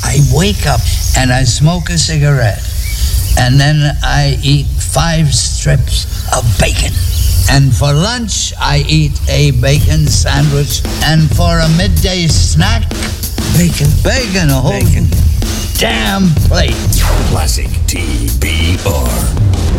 I 0.05 0.23
wake 0.31 0.65
up 0.69 0.81
and 1.19 1.33
I 1.33 1.43
smoke 1.43 1.91
a 1.91 1.99
cigarette. 1.99 2.63
And 3.37 3.59
then 3.59 3.99
I 4.05 4.39
eat 4.45 4.67
five 4.67 5.35
strips 5.35 6.07
of 6.33 6.47
bacon. 6.61 6.95
And 7.51 7.75
for 7.75 7.93
lunch, 7.93 8.53
I 8.61 8.85
eat 8.89 9.13
a 9.29 9.53
bacon 9.53 10.07
sandwich. 10.07 10.83
And 11.05 11.29
for 11.37 11.59
a 11.61 11.69
midday 11.77 12.27
snack, 12.27 12.89
bacon. 13.57 13.89
Bacon, 14.03 14.51
a 14.51 14.61
whole 14.61 14.73
bacon. 14.73 15.07
damn 15.79 16.29
plate. 16.49 16.75
Classic 17.31 17.69
TBR. 17.87 19.76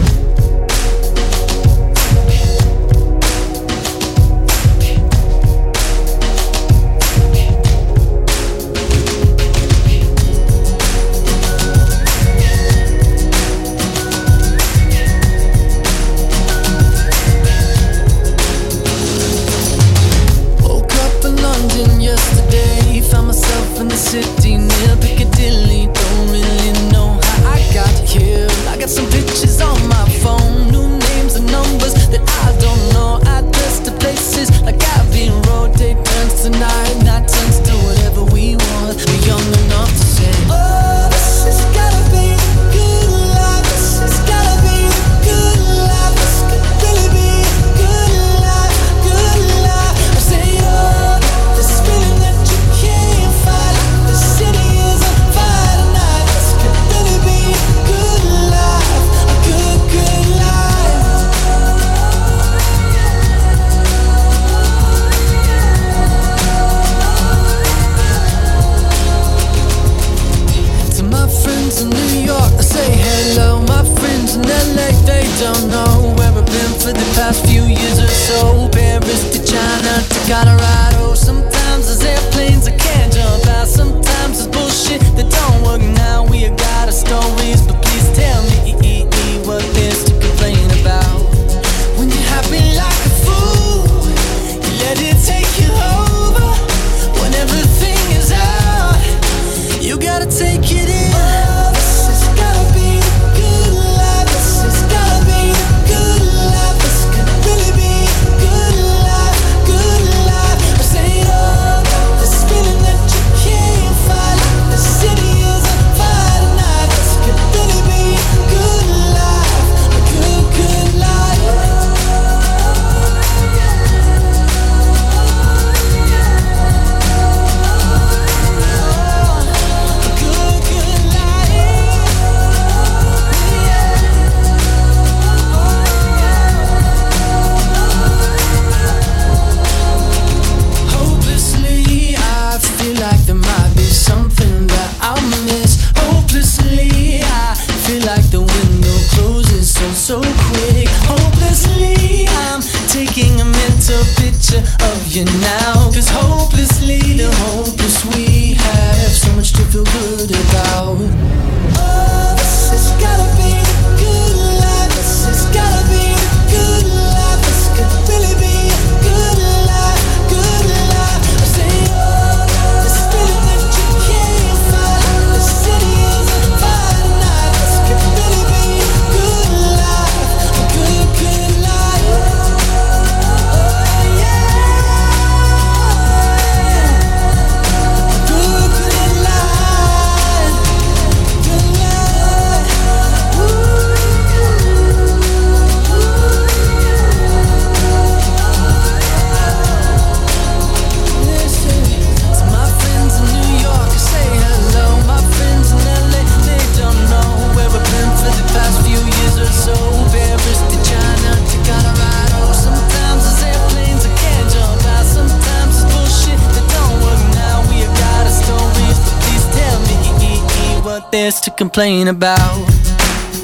this 221.18 221.40
to 221.42 221.52
complain 221.52 222.08
about. 222.08 222.38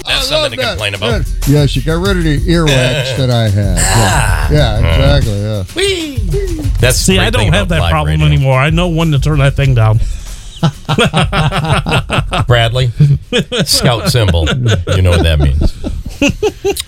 That's 0.06 0.28
something 0.28 0.52
to 0.52 0.58
that. 0.58 0.70
complain 0.72 0.94
about. 0.94 1.26
Good. 1.26 1.48
Yeah, 1.48 1.66
she 1.66 1.82
got 1.82 2.06
rid 2.06 2.18
of 2.18 2.24
the 2.24 2.40
earwax 2.40 3.18
that 3.18 3.32
I 3.32 3.50
had. 3.50 3.78
Yeah, 3.78 3.84
ah. 3.84 4.52
yeah 4.52 4.74
uh-huh. 4.74 5.18
exactly. 5.18 5.40
Yeah. 5.42 5.64
Whee! 5.76 6.70
That's 6.80 6.98
see, 6.98 7.18
I 7.18 7.30
don't 7.30 7.52
have 7.54 7.70
that 7.70 7.90
problem 7.90 8.22
radio. 8.22 8.26
anymore. 8.28 8.60
I 8.60 8.70
know 8.70 8.90
when 8.90 9.12
to 9.12 9.20
turn 9.20 9.40
that 9.40 9.56
thing 9.56 9.74
down. 9.74 10.00
Bradley, 12.48 12.92
scout 13.66 14.10
symbol. 14.10 14.48
You 14.96 15.02
know 15.02 15.12
what 15.12 15.24
that 15.24 15.40
means. 15.40 15.74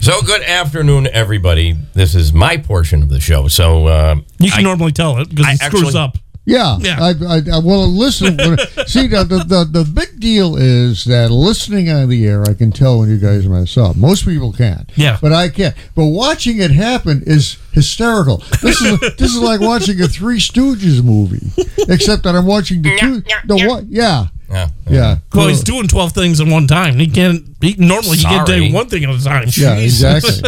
So 0.05 0.21
good 0.21 0.43
afternoon, 0.43 1.07
everybody. 1.07 1.75
This 1.93 2.15
is 2.15 2.31
my 2.31 2.57
portion 2.57 3.01
of 3.03 3.09
the 3.09 3.19
show. 3.19 3.47
So 3.47 3.87
uh, 3.87 4.15
you 4.39 4.51
can 4.51 4.59
I, 4.61 4.63
normally 4.63 4.91
tell 4.93 5.17
it 5.17 5.29
because 5.29 5.55
it 5.55 5.65
screws 5.65 5.95
actually, 5.95 5.99
up. 5.99 6.17
Yeah, 6.47 6.77
Yeah. 6.79 6.97
I, 7.01 7.09
I, 7.27 7.41
I 7.53 7.57
well 7.59 7.87
listen. 7.87 8.37
when- 8.37 8.57
see, 8.87 9.07
the, 9.07 9.23
the 9.23 9.43
the 9.47 9.67
the 9.69 9.83
big 9.83 10.19
deal 10.19 10.55
is 10.55 11.03
that 11.05 11.31
listening 11.31 11.89
on 11.89 12.07
the 12.09 12.25
air, 12.27 12.43
I 12.43 12.53
can 12.53 12.71
tell 12.71 12.99
when 12.99 13.09
you 13.09 13.17
guys 13.17 13.47
mess 13.47 13.75
up. 13.77 13.95
Most 13.95 14.25
people 14.25 14.53
can't. 14.53 14.87
Yeah. 14.95 15.17
but 15.21 15.33
I 15.33 15.49
can't. 15.49 15.75
But 15.95 16.05
watching 16.05 16.59
it 16.59 16.69
happen 16.71 17.23
is 17.25 17.57
hysterical. 17.71 18.43
This 18.61 18.79
is 18.81 18.99
this 19.17 19.33
is 19.33 19.39
like 19.39 19.59
watching 19.59 19.99
a 20.01 20.07
Three 20.07 20.37
Stooges 20.39 21.03
movie, 21.03 21.47
except 21.89 22.23
that 22.23 22.35
I'm 22.35 22.45
watching 22.45 22.81
the 22.83 22.95
two. 22.99 23.21
The 23.47 23.67
what? 23.67 23.85
Yeah, 23.87 24.27
Yeah. 24.49 24.69
yeah. 24.87 25.17
Well, 25.33 25.47
he's 25.47 25.63
doing 25.63 25.87
12 25.87 26.11
things 26.13 26.39
at 26.41 26.47
one 26.47 26.67
time. 26.67 26.95
He 26.99 27.07
can't, 27.07 27.43
he, 27.59 27.75
normally 27.79 28.17
he 28.17 28.23
can 28.23 28.45
Sorry. 28.45 28.67
do 28.69 28.73
one 28.73 28.87
thing 28.87 29.03
at 29.03 29.09
a 29.09 29.23
time. 29.23 29.47
Yeah, 29.57 29.75
exactly. 29.77 30.43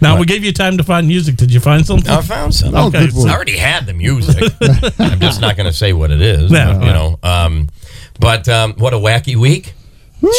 Now, 0.00 0.18
we 0.18 0.26
gave 0.26 0.44
you 0.44 0.52
time 0.52 0.76
to 0.78 0.84
find 0.84 1.06
music. 1.08 1.36
Did 1.36 1.52
you 1.52 1.60
find 1.60 1.84
something? 1.86 2.10
I 2.10 2.20
found 2.22 2.54
some. 2.54 2.74
Oh, 2.74 2.86
Okay, 2.88 3.06
good 3.06 3.14
so- 3.14 3.28
I 3.28 3.32
already 3.32 3.56
had 3.56 3.86
the 3.86 3.94
music. 3.94 4.42
I'm 4.98 5.20
just 5.20 5.40
not 5.40 5.56
going 5.56 5.68
to 5.70 5.76
say 5.76 5.92
what 5.92 6.10
it 6.10 6.20
is. 6.20 6.50
No. 6.50 6.72
You 6.72 6.92
know. 6.92 7.18
Um, 7.22 7.68
but 8.20 8.48
um, 8.48 8.74
what 8.74 8.94
a 8.94 8.96
wacky 8.98 9.36
week, 9.36 9.74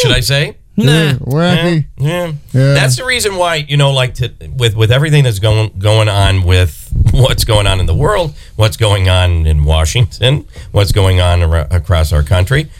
should 0.02 0.12
I 0.12 0.20
say? 0.20 0.56
Yeah, 0.76 1.14
wacky. 1.14 1.86
Yeah. 1.98 2.32
Yeah. 2.52 2.74
That's 2.74 2.96
the 2.96 3.04
reason 3.04 3.36
why 3.36 3.56
you 3.56 3.76
know, 3.76 3.90
like 3.92 4.14
to, 4.14 4.32
with 4.56 4.74
with 4.76 4.90
everything 4.90 5.24
that's 5.24 5.38
going 5.38 5.78
going 5.78 6.08
on 6.08 6.42
with 6.44 6.90
what's 7.12 7.44
going 7.44 7.66
on 7.66 7.80
in 7.80 7.86
the 7.86 7.94
world, 7.94 8.34
what's 8.56 8.78
going 8.78 9.08
on 9.10 9.46
in 9.46 9.64
Washington, 9.64 10.46
what's 10.72 10.92
going 10.92 11.20
on 11.20 11.42
ar- 11.42 11.66
across 11.70 12.12
our 12.12 12.22
country. 12.22 12.70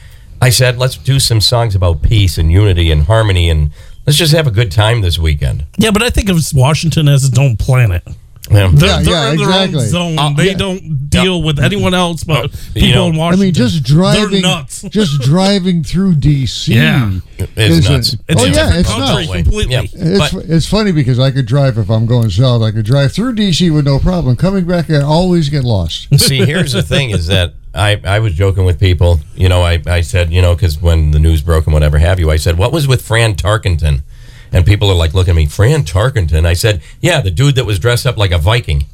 I 0.40 0.48
said, 0.48 0.78
let's 0.78 0.96
do 0.96 1.18
some 1.20 1.42
songs 1.42 1.74
about 1.74 2.00
peace 2.00 2.38
and 2.38 2.50
unity 2.50 2.90
and 2.90 3.02
harmony, 3.02 3.50
and 3.50 3.72
let's 4.06 4.18
just 4.18 4.32
have 4.32 4.46
a 4.46 4.50
good 4.50 4.70
time 4.72 5.00
this 5.00 5.18
weekend. 5.18 5.64
Yeah, 5.78 5.90
but 5.90 6.02
I 6.02 6.10
think 6.10 6.28
of 6.28 6.38
Washington 6.54 7.08
as 7.08 7.24
its 7.24 7.38
own 7.38 7.56
planet. 7.56 8.02
Yeah. 8.50 8.68
They're, 8.72 8.88
Yeah, 8.88 9.02
they're 9.02 9.12
yeah, 9.14 9.30
in 9.30 9.36
their 9.36 9.46
exactly. 9.48 9.78
own 9.80 9.88
zone. 9.88 10.18
Uh, 10.18 10.32
they 10.32 10.46
yeah. 10.48 10.54
don't 10.56 11.08
deal 11.08 11.42
with 11.42 11.60
anyone 11.60 11.94
else 11.94 12.24
but 12.24 12.50
you 12.74 12.82
people 12.82 13.12
know, 13.12 13.26
in 13.28 13.34
I 13.34 13.36
mean, 13.36 13.54
just 13.54 13.84
driving, 13.84 14.42
nuts. 14.42 14.82
just 14.90 15.20
driving 15.20 15.84
through 15.84 16.14
DC. 16.14 16.74
Yeah. 16.74 17.20
It's 17.38 17.76
is 17.76 17.86
a- 17.88 17.92
nuts. 17.92 18.16
It's 18.28 18.42
oh 18.42 18.46
yeah, 18.46 18.78
it's 18.78 18.88
country 18.88 19.26
nuts. 19.26 19.42
completely. 19.42 19.72
Yeah. 19.74 19.82
It's, 19.92 20.34
But- 20.34 20.44
it's 20.46 20.66
funny 20.66 20.90
because 20.90 21.20
I 21.20 21.30
could 21.30 21.46
drive 21.46 21.78
if 21.78 21.88
I'm 21.90 22.06
going 22.06 22.30
south. 22.30 22.62
I 22.62 22.72
could 22.72 22.86
drive 22.86 23.12
through 23.12 23.36
DC 23.36 23.72
with 23.72 23.84
no 23.84 24.00
problem. 24.00 24.34
Coming 24.34 24.66
back, 24.66 24.90
I 24.90 25.00
always 25.00 25.48
get 25.48 25.62
lost. 25.62 26.08
See, 26.18 26.44
here's 26.44 26.72
the 26.72 26.82
thing: 26.82 27.10
is 27.10 27.28
that 27.28 27.54
I, 27.74 28.00
I 28.04 28.18
was 28.18 28.34
joking 28.34 28.64
with 28.64 28.80
people. 28.80 29.20
You 29.34 29.48
know, 29.48 29.62
I, 29.62 29.80
I 29.86 30.00
said, 30.00 30.32
you 30.32 30.42
know, 30.42 30.54
because 30.54 30.80
when 30.80 31.10
the 31.12 31.18
news 31.20 31.42
broke 31.42 31.66
and 31.66 31.72
whatever 31.74 31.98
have 31.98 32.18
you, 32.18 32.30
I 32.30 32.36
said, 32.36 32.58
what 32.58 32.72
was 32.72 32.88
with 32.88 33.02
Fran 33.02 33.34
Tarkenton? 33.34 34.02
And 34.52 34.66
people 34.66 34.90
are 34.90 34.94
like, 34.96 35.14
looking 35.14 35.30
at 35.32 35.36
me, 35.36 35.46
Fran 35.46 35.84
Tarkenton. 35.84 36.44
I 36.44 36.54
said, 36.54 36.82
yeah, 37.00 37.20
the 37.20 37.30
dude 37.30 37.54
that 37.54 37.64
was 37.66 37.78
dressed 37.78 38.06
up 38.06 38.16
like 38.16 38.32
a 38.32 38.38
Viking. 38.38 38.84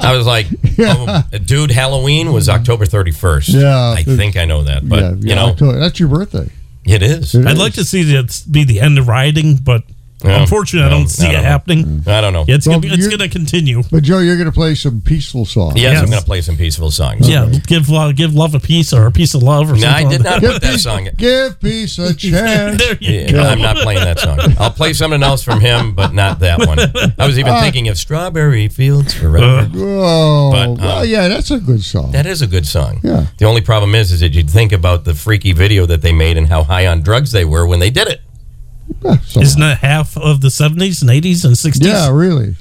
I 0.00 0.14
was 0.16 0.26
like, 0.26 0.46
oh, 0.78 1.22
dude, 1.44 1.70
Halloween 1.70 2.32
was 2.32 2.48
October 2.48 2.84
31st. 2.84 3.60
Yeah. 3.60 3.94
I 3.96 4.02
think 4.02 4.36
I 4.36 4.44
know 4.44 4.62
that, 4.64 4.86
but 4.88 4.98
yeah, 5.00 5.10
yeah, 5.10 5.16
you 5.20 5.34
know, 5.34 5.46
October- 5.46 5.78
that's 5.78 5.98
your 5.98 6.08
birthday. 6.08 6.50
it 6.84 7.02
is. 7.02 7.34
It 7.34 7.46
I'd 7.46 7.52
is. 7.54 7.58
like 7.58 7.72
to 7.74 7.84
see 7.84 8.02
it 8.14 8.42
be 8.50 8.64
the 8.64 8.80
end 8.80 8.98
of 8.98 9.08
rioting, 9.08 9.56
but 9.56 9.84
Yeah. 10.24 10.40
unfortunately, 10.42 10.86
I 10.86 10.90
don't 10.90 11.08
see 11.08 11.26
I 11.26 11.30
it 11.30 11.32
don't 11.32 11.42
know. 11.42 11.48
happening. 11.48 12.02
I 12.06 12.20
don't 12.20 12.32
know. 12.32 12.44
It's 12.48 12.66
Well, 12.66 12.80
gonna, 12.80 12.94
it's 12.94 13.06
going 13.08 13.18
to 13.20 13.28
continue. 13.28 13.82
But 13.90 14.02
Joe, 14.04 14.18
you're 14.20 14.36
going 14.36 14.46
to 14.48 14.52
play 14.52 14.74
some 14.74 15.00
peaceful 15.00 15.44
songs. 15.44 15.80
Yes, 15.80 16.00
I'm 16.02 16.06
going 16.08 16.18
to 16.20 16.24
play 16.24 16.40
some 16.40 16.56
peaceful 16.56 16.90
songs. 16.90 17.28
Yeah, 17.28 17.46
give 17.66 17.88
love, 17.88 18.16
give 18.16 18.34
love 18.34 18.54
a 18.54 18.60
piece 18.60 18.92
or 18.92 19.06
a 19.06 19.12
piece 19.12 19.34
of 19.34 19.42
love 19.42 19.70
or 19.70 19.74
No, 19.74 19.80
something. 19.80 20.06
I 20.06 20.10
did 20.10 20.24
like 20.24 20.42
not 20.42 20.52
put 20.52 20.62
that 20.62 20.78
song. 20.80 21.08
Give 21.16 21.60
peace 21.60 21.98
a 21.98 22.14
chance. 22.14 22.78
There 22.82 22.96
you 23.00 23.20
Yeah, 23.20 23.30
go. 23.32 23.40
I'm 23.42 23.60
not 23.60 23.76
playing 23.78 24.00
that 24.04 24.18
song. 24.20 24.38
I'll 24.58 24.70
play 24.70 24.92
something 24.92 25.22
else 25.22 25.42
from 25.42 25.60
him, 25.60 25.94
but 25.94 26.14
not 26.14 26.40
that 26.40 26.66
one. 26.66 26.78
I 27.18 27.26
was 27.26 27.38
even 27.38 27.52
Uh, 27.52 27.60
thinking 27.62 27.88
of 27.88 27.98
Strawberry 27.98 28.68
Fields 28.68 29.12
Forever. 29.14 29.70
Oh, 29.74 30.50
But, 30.52 30.64
um, 30.68 30.74
well, 30.76 31.04
yeah, 31.04 31.28
that's 31.28 31.50
a 31.50 31.58
good 31.58 31.82
song. 31.82 32.12
That 32.12 32.26
is 32.26 32.42
a 32.42 32.46
good 32.46 32.66
song. 32.66 33.00
Yeah. 33.02 33.26
The 33.38 33.44
only 33.44 33.60
problem 33.60 33.94
is, 33.94 34.12
is 34.12 34.20
that 34.20 34.32
you'd 34.34 34.50
think 34.50 34.72
about 34.72 35.04
the 35.04 35.14
freaky 35.14 35.52
video 35.52 35.86
that 35.86 36.02
they 36.02 36.12
made 36.12 36.36
and 36.36 36.46
how 36.48 36.62
high 36.62 36.86
on 36.86 37.02
drugs 37.02 37.32
they 37.32 37.44
were 37.44 37.66
when 37.66 37.78
they 37.80 37.90
did 37.90 38.08
it. 38.08 38.20
Yeah, 39.02 39.16
Isn't 39.42 39.60
that 39.60 39.78
half 39.78 40.16
of 40.16 40.40
the 40.40 40.48
70s 40.48 41.02
and 41.02 41.10
80s 41.10 41.44
and 41.44 41.54
60s? 41.54 41.84
yeah, 41.84 42.10
really. 42.10 42.56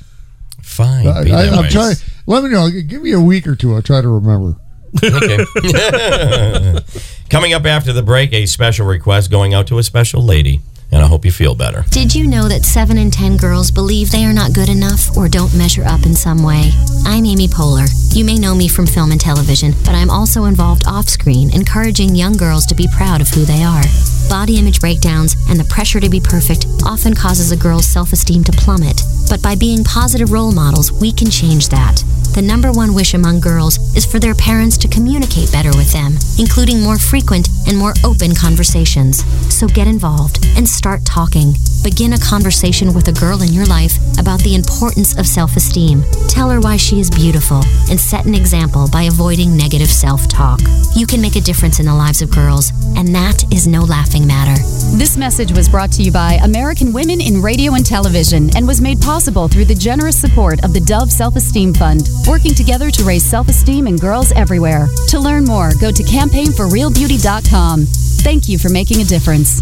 Fine. 0.62 1.08
I, 1.08 1.24
be 1.24 1.32
I, 1.34 1.48
I'm 1.50 1.70
trying. 1.70 1.96
Let 2.26 2.44
me 2.44 2.50
know. 2.50 2.70
Give 2.70 3.02
me 3.02 3.12
a 3.12 3.22
week 3.22 3.48
or 3.48 3.56
two. 3.56 3.74
I'll 3.76 3.82
try 3.82 4.02
to 4.02 4.08
remember. 4.08 4.58
Okay. 5.04 5.44
Coming 7.30 7.54
up 7.54 7.66
after 7.66 7.94
the 7.94 8.04
break, 8.04 8.32
a 8.34 8.46
special 8.46 8.86
request 8.86 9.30
going 9.32 9.54
out 9.54 9.68
to 9.68 9.78
a 9.78 9.84
special 9.84 10.24
lady, 10.24 10.62
and 10.94 11.02
I 11.02 11.08
hope 11.08 11.26
you 11.26 11.32
feel 11.32 11.56
better. 11.56 11.84
Did 11.90 12.14
you 12.14 12.28
know 12.28 12.48
that 12.48 12.66
7 12.66 12.98
in 12.98 13.10
10 13.10 13.38
girls 13.38 13.72
believe 13.72 14.12
they 14.12 14.26
are 14.26 14.34
not 14.34 14.54
good 14.54 14.70
enough 14.70 15.18
or 15.18 15.28
don't 15.28 15.54
measure 15.58 15.84
up 15.84 16.06
in 16.06 16.14
some 16.14 16.44
way? 16.44 16.72
I'm 17.06 17.26
Amy 17.26 17.48
Poehler. 17.48 17.90
You 18.16 18.24
may 18.24 18.38
know 18.38 18.54
me 18.54 18.68
from 18.68 18.86
film 18.86 19.12
and 19.12 19.20
television, 19.20 19.74
but 19.84 19.96
I'm 19.96 20.12
also 20.12 20.46
involved 20.46 20.86
off 20.86 21.10
screen, 21.10 21.54
encouraging 21.54 22.16
young 22.16 22.38
girls 22.38 22.68
to 22.68 22.76
be 22.76 22.88
proud 22.96 23.22
of 23.22 23.30
who 23.30 23.44
they 23.44 23.64
are. 23.64 23.84
Body 24.30 24.60
image 24.60 24.80
breakdowns 24.80 25.36
and 25.50 25.60
the 25.60 25.66
pressure 25.66 26.00
to 26.00 26.10
be 26.10 26.20
perfect 26.20 26.68
often 26.86 27.16
causes 27.16 27.52
a 27.52 27.58
girl's 27.58 27.88
self 27.88 28.14
esteem 28.14 28.44
to 28.44 28.52
plummet. 28.52 29.02
But 29.30 29.42
by 29.42 29.56
being 29.56 29.84
positive 29.84 30.32
role 30.32 30.52
models, 30.52 30.92
we 30.92 31.12
can 31.12 31.30
change 31.30 31.70
that. 31.70 32.04
The 32.34 32.42
number 32.42 32.72
one 32.72 32.96
wish 32.96 33.14
among 33.14 33.42
girls 33.42 33.78
is 33.96 34.08
for 34.08 34.18
their 34.18 34.34
parents 34.34 34.76
to 34.78 34.88
communicate 34.88 35.52
better 35.52 35.70
with 35.78 35.94
them, 35.94 36.18
including 36.40 36.82
more 36.82 36.98
frequent 36.98 37.48
and 37.68 37.78
more 37.78 37.94
open 38.04 38.34
conversations. 38.34 39.24
So 39.54 39.68
get 39.68 39.86
involved 39.86 40.44
and 40.58 40.68
start 40.68 41.06
talking. 41.06 41.54
Begin 41.84 42.14
a 42.14 42.18
conversation 42.18 42.94
with 42.94 43.08
a 43.08 43.12
girl 43.12 43.44
in 43.44 43.54
your 43.54 43.66
life 43.66 44.00
about 44.18 44.40
the 44.42 44.56
importance 44.56 45.16
of 45.18 45.28
self 45.28 45.56
esteem. 45.56 46.04
Tell 46.28 46.50
her 46.50 46.60
why 46.60 46.78
she 46.78 47.00
is 47.00 47.12
beautiful 47.12 47.62
and 47.90 48.00
set 48.00 48.26
an 48.26 48.34
example 48.34 48.88
by 48.90 49.04
avoiding 49.04 49.56
negative 49.56 49.92
self 49.92 50.28
talk. 50.28 50.60
You 50.96 51.06
can 51.06 51.22
make 51.22 51.36
a 51.36 51.42
difference 51.42 51.80
in 51.80 51.86
the 51.86 51.94
lives 51.94 52.22
of 52.22 52.32
girls, 52.32 52.72
and 52.96 53.14
that 53.14 53.44
is 53.54 53.68
no 53.68 53.82
laughing 53.82 54.26
matter. 54.26 54.56
This 54.98 55.18
message 55.18 55.52
was 55.52 55.70
brought 55.70 55.92
to 55.94 56.04
you 56.04 56.12
by 56.12 56.40
American 56.44 56.94
Women 56.94 57.20
in 57.20 57.42
Radio 57.42 57.74
and 57.74 57.86
Television 57.86 58.50
and 58.56 58.66
was 58.66 58.80
made 58.82 59.02
possible 59.02 59.48
through 59.48 59.66
the 59.66 59.76
generous 59.76 60.20
support 60.20 60.64
of 60.64 60.74
the 60.74 60.80
Dove 60.80 61.12
Self 61.12 61.36
Esteem 61.36 61.74
Fund, 61.74 62.08
working 62.28 62.54
together 62.54 62.92
to 62.92 63.04
raise 63.04 63.24
self 63.24 63.48
esteem 63.50 63.88
in 63.88 63.98
girls 63.98 64.32
everywhere. 64.34 64.88
To 65.08 65.20
learn 65.20 65.46
more, 65.46 65.72
go 65.80 65.92
to 65.92 66.04
campaignforrealbeauty.com. 66.04 67.86
Thank 68.24 68.48
you 68.48 68.58
for 68.58 68.70
making 68.70 69.02
a 69.02 69.06
difference. 69.06 69.62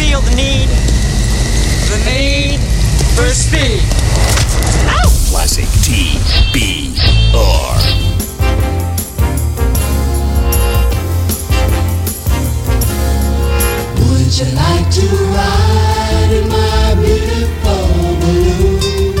feel 0.00 0.20
the 0.22 0.34
need, 0.34 0.68
the 1.90 1.98
need 2.08 2.58
for 3.14 3.28
speed. 3.28 3.82
Classic 5.28 5.68
TBR. 5.84 7.00
Would 14.00 14.30
you 14.38 14.48
like 14.64 14.88
to 14.98 15.06
ride 15.36 16.30
in 16.38 16.46
my 16.48 16.94
beautiful 17.02 17.86
balloon? 18.22 19.14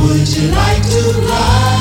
Would 0.00 0.28
you 0.36 0.46
like 0.60 0.84
to 0.94 1.02
ride 1.28 1.73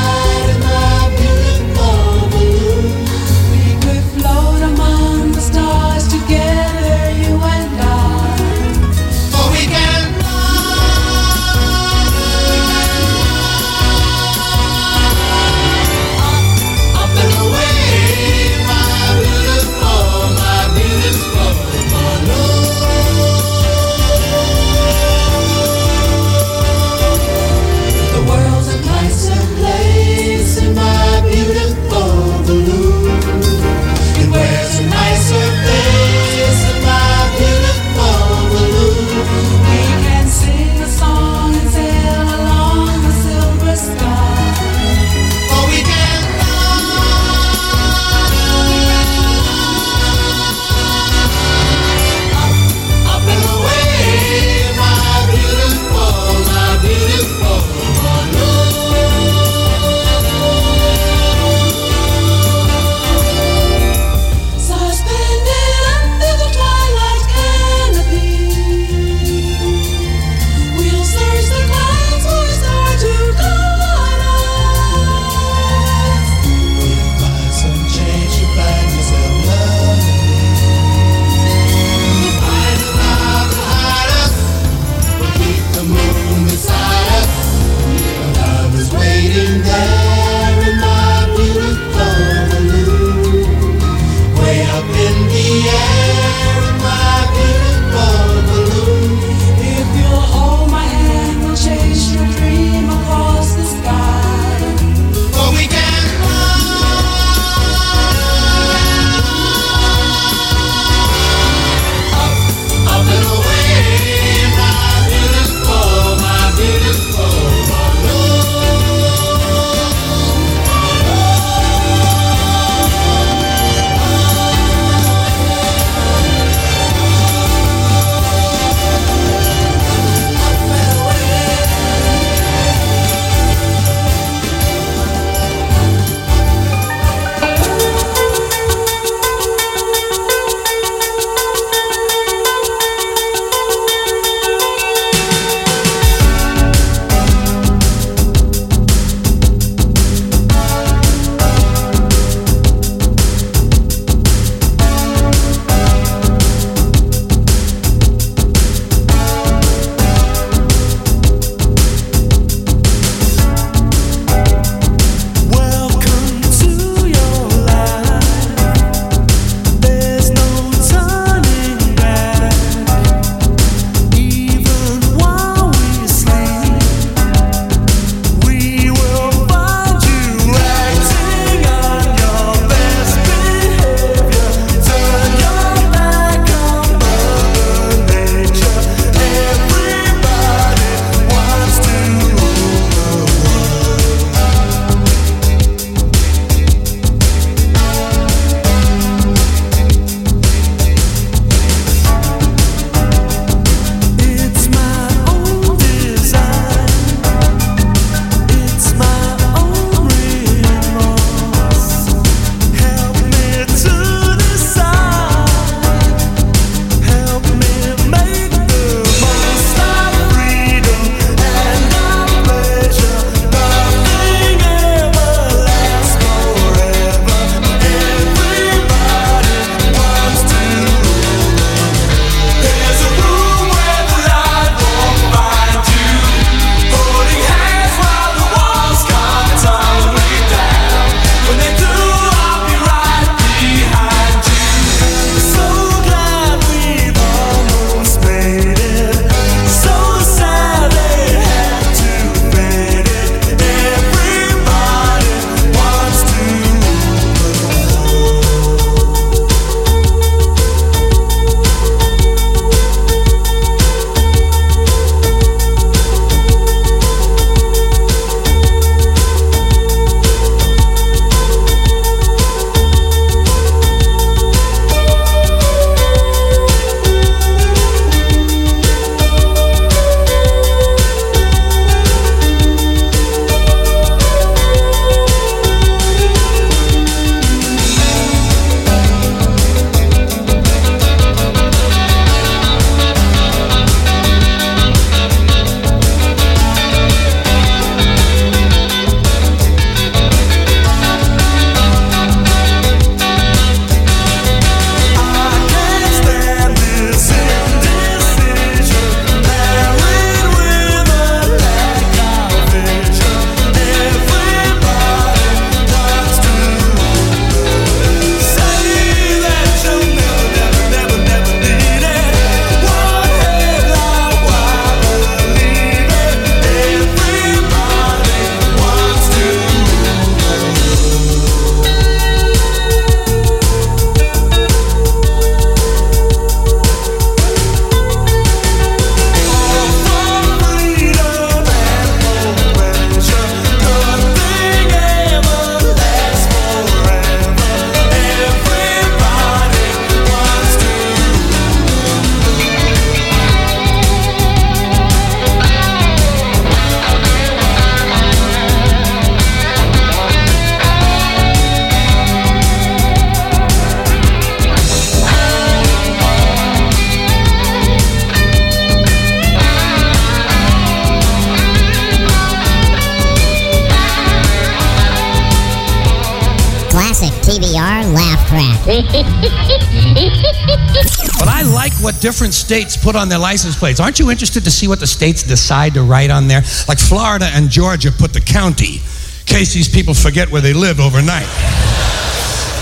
NPR 377.04 378.14
laugh 378.14 378.48
track. 378.48 378.80
But 381.40 381.48
I 381.50 381.64
like 381.64 381.92
what 381.96 382.22
different 382.22 382.54
states 382.54 382.96
put 382.96 383.18
on 383.18 383.28
their 383.28 383.40
license 383.40 383.78
plates. 383.78 384.00
Aren't 384.00 384.18
you 384.18 384.32
interested 384.32 384.64
to 384.64 384.72
see 384.72 384.88
what 384.88 385.02
the 385.02 385.08
states 385.08 385.44
decide 385.44 385.94
to 385.96 386.02
write 386.02 386.30
on 386.30 386.48
there? 386.48 386.62
Like 386.88 387.00
Florida 387.00 387.50
and 387.52 387.70
Georgia 387.70 388.12
put 388.12 388.32
the 388.32 388.40
county, 388.40 388.96
in 388.96 389.46
case 389.46 389.74
these 389.74 389.90
people 389.90 390.14
forget 390.14 390.50
where 390.50 390.62
they 390.62 390.72
live 390.72 391.02
overnight. 391.02 391.50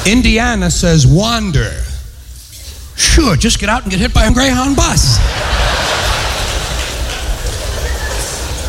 Indiana 0.05 0.69
says 0.69 1.07
wander. 1.07 1.71
Sure, 2.95 3.35
just 3.35 3.57
get 3.59 3.69
out 3.69 3.81
and 3.81 3.89
get 3.89 3.99
hit 3.99 4.13
by 4.13 4.25
a 4.25 4.31
Greyhound 4.31 4.75
bus. 4.75 5.17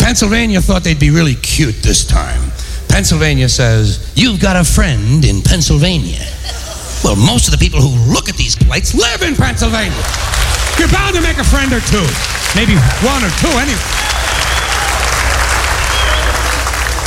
Pennsylvania 0.03 0.63
thought 0.63 0.85
they'd 0.85 0.99
be 0.99 1.11
really 1.11 1.35
cute 1.35 1.83
this 1.83 2.07
time. 2.07 2.51
Pennsylvania 2.93 3.49
says, 3.49 4.13
You've 4.15 4.39
got 4.39 4.55
a 4.55 4.63
friend 4.63 5.25
in 5.25 5.41
Pennsylvania. 5.41 6.21
Well, 7.03 7.17
most 7.17 7.49
of 7.49 7.53
the 7.53 7.59
people 7.59 7.81
who 7.81 7.89
look 8.13 8.29
at 8.29 8.37
these 8.37 8.55
plates 8.55 8.95
live 8.95 9.23
in 9.23 9.35
Pennsylvania. 9.35 9.97
You're 10.79 10.93
bound 10.93 11.17
to 11.17 11.23
make 11.23 11.39
a 11.39 11.45
friend 11.45 11.73
or 11.73 11.81
two. 11.89 12.05
Maybe 12.55 12.77
one 13.01 13.25
or 13.25 13.33
two, 13.41 13.49
anyway. 13.57 13.81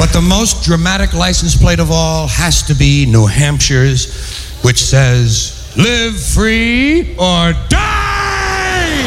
But 0.01 0.09
the 0.11 0.25
most 0.25 0.63
dramatic 0.63 1.13
license 1.13 1.55
plate 1.55 1.79
of 1.79 1.91
all 1.91 2.25
has 2.29 2.63
to 2.63 2.73
be 2.73 3.05
New 3.05 3.27
Hampshire's, 3.27 4.41
which 4.63 4.81
says, 4.81 5.71
Live 5.77 6.19
free 6.19 7.13
or 7.13 7.53
die! 7.69 9.05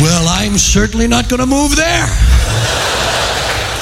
Well, 0.00 0.28
I'm 0.28 0.58
certainly 0.58 1.08
not 1.08 1.28
going 1.28 1.40
to 1.40 1.46
move 1.46 1.74
there. 1.74 2.06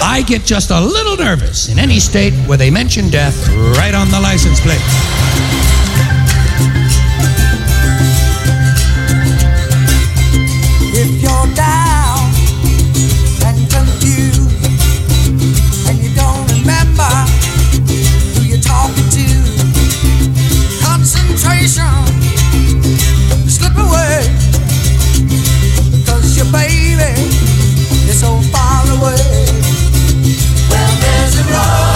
I 0.06 0.20
get 0.20 0.44
just 0.44 0.70
a 0.70 0.78
little 0.78 1.16
nervous 1.16 1.70
in 1.70 1.78
any 1.78 1.98
state 1.98 2.34
where 2.46 2.58
they 2.58 2.70
mention 2.70 3.08
death 3.08 3.48
right 3.78 3.94
on 3.94 4.10
the 4.10 4.20
license 4.20 4.60
plate. 4.60 4.78
If 10.92 11.22
you're 11.22 11.48
down 11.56 12.20
and 13.48 13.56
confused 13.72 14.44
and 15.88 15.96
you 15.98 16.14
don't 16.14 16.52
remember 16.52 17.10
who 18.36 18.44
you're 18.44 18.60
talking 18.60 19.08
to, 19.08 19.26
concentration 20.84 22.04
slip 23.48 23.72
away 23.72 24.20
because 25.96 26.36
your 26.36 26.52
baby 26.52 27.18
is 28.06 28.20
so 28.20 28.38
far 28.52 28.84
away. 29.00 29.63
Well, 31.46 31.93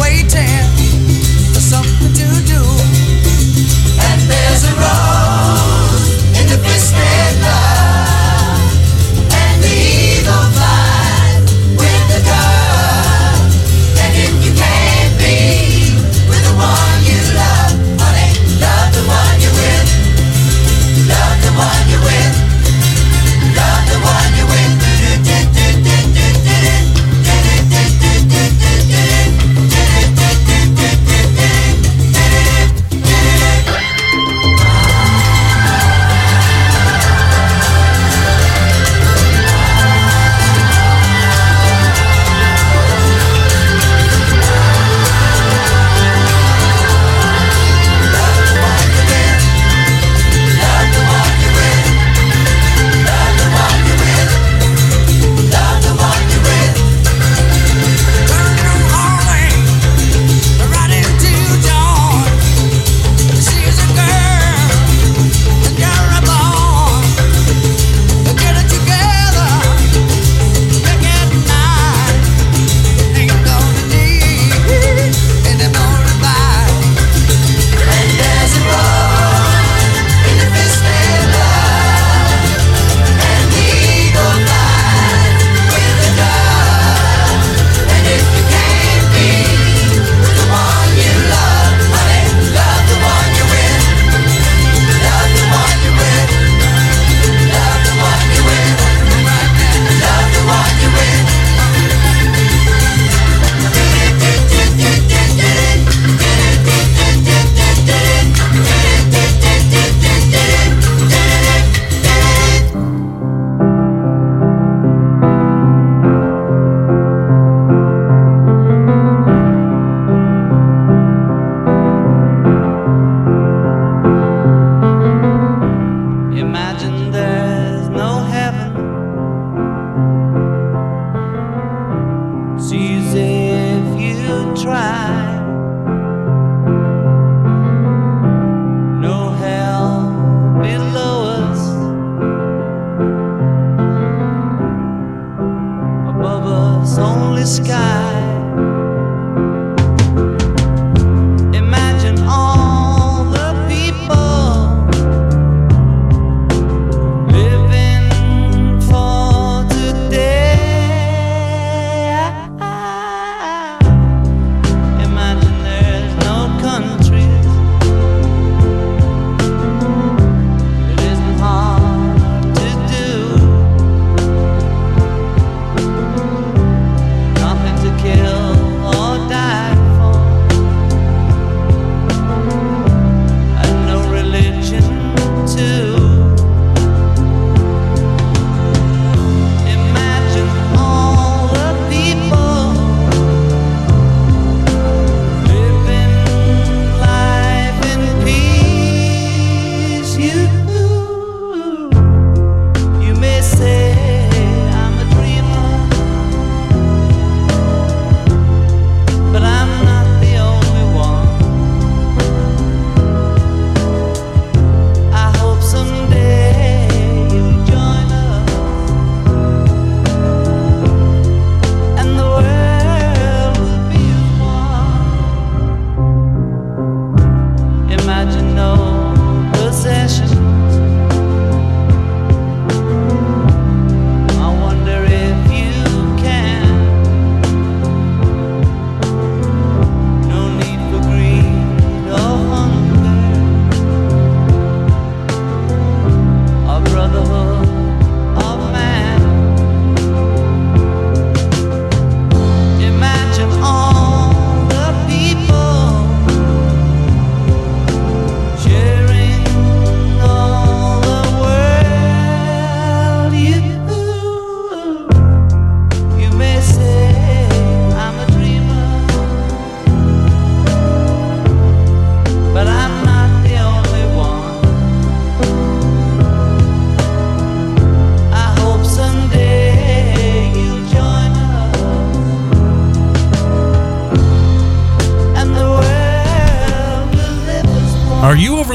waiting 0.00 0.79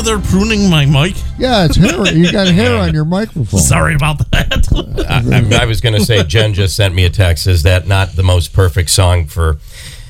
there 0.06 0.20
pruning 0.20 0.70
my 0.70 0.86
mic? 0.86 1.16
Yeah, 1.38 1.66
it's 1.66 1.76
hair. 1.76 2.08
You 2.14 2.32
got 2.32 2.48
hair 2.48 2.78
on 2.78 2.94
your 2.94 3.06
microphone. 3.06 3.60
Sorry 3.60 3.96
about 3.96 4.20
that. 4.32 4.68
I, 5.10 5.58
I, 5.58 5.64
I 5.64 5.66
was 5.66 5.82
going 5.82 5.96
to 5.96 6.04
say, 6.06 6.24
Jen 6.24 6.54
just 6.54 6.76
sent 6.76 6.94
me 6.96 7.06
a 7.06 7.10
text. 7.10 7.48
Is 7.48 7.64
that 7.64 7.88
not 7.88 8.10
the 8.16 8.24
most 8.24 8.54
perfect 8.54 8.90
song 8.90 9.26
for? 9.26 9.58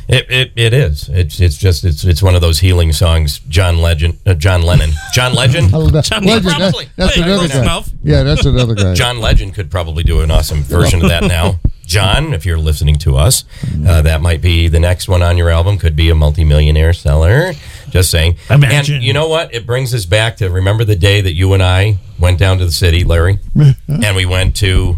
It, 0.08 0.30
it, 0.30 0.52
it 0.56 0.72
is. 0.74 1.10
It's 1.10 1.40
it's 1.40 1.58
just 1.58 1.84
it's 1.84 2.04
it's 2.04 2.22
one 2.22 2.36
of 2.36 2.42
those 2.42 2.60
healing 2.60 2.94
songs. 2.94 3.40
John 3.50 3.80
Legend, 3.80 4.20
uh, 4.28 4.36
John 4.36 4.62
Lennon, 4.62 4.92
John 5.14 5.34
Legend. 5.34 5.72
Oh, 5.74 5.90
John 6.02 6.24
Legend, 6.24 6.46
that- 6.46 6.58
probably. 6.60 6.90
that's 6.96 7.16
Hey, 7.16 7.24
another 7.24 7.48
guy. 7.48 7.62
enough. 7.64 7.90
Yeah, 8.04 8.22
that's 8.22 8.46
another 8.46 8.76
guy. 8.76 8.94
John 8.94 9.20
Legend 9.20 9.56
could 9.56 9.72
probably 9.72 10.04
do 10.04 10.22
an 10.22 10.30
awesome 10.30 10.62
version 10.62 11.02
of 11.02 11.10
that 11.10 11.24
now. 11.24 11.60
John, 11.88 12.34
if 12.36 12.46
you're 12.46 12.60
listening 12.60 12.98
to 13.00 13.16
us, 13.16 13.46
uh, 13.88 14.04
that 14.04 14.22
might 14.22 14.42
be 14.42 14.68
the 14.68 14.80
next 14.80 15.08
one 15.08 15.24
on 15.24 15.38
your 15.38 15.50
album. 15.50 15.80
Could 15.80 15.96
be 15.96 16.10
a 16.12 16.16
multimillionaire 16.16 16.94
seller. 16.94 17.54
Just 17.96 18.12
saying. 18.12 18.36
Imagine. 18.50 18.96
And 18.96 19.04
you 19.06 19.14
know 19.14 19.30
what? 19.30 19.54
It 19.54 19.66
brings 19.66 19.94
us 19.94 20.06
back 20.06 20.36
to 20.38 20.50
remember 20.50 20.84
the 20.84 20.98
day 20.98 21.22
that 21.22 21.32
you 21.32 21.54
and 21.54 21.64
I 21.64 21.98
went 22.20 22.38
down 22.38 22.58
to 22.58 22.66
the 22.66 22.72
city, 22.74 23.06
Larry, 23.06 23.40
and 23.88 24.16
we 24.18 24.26
went 24.26 24.54
to 24.58 24.98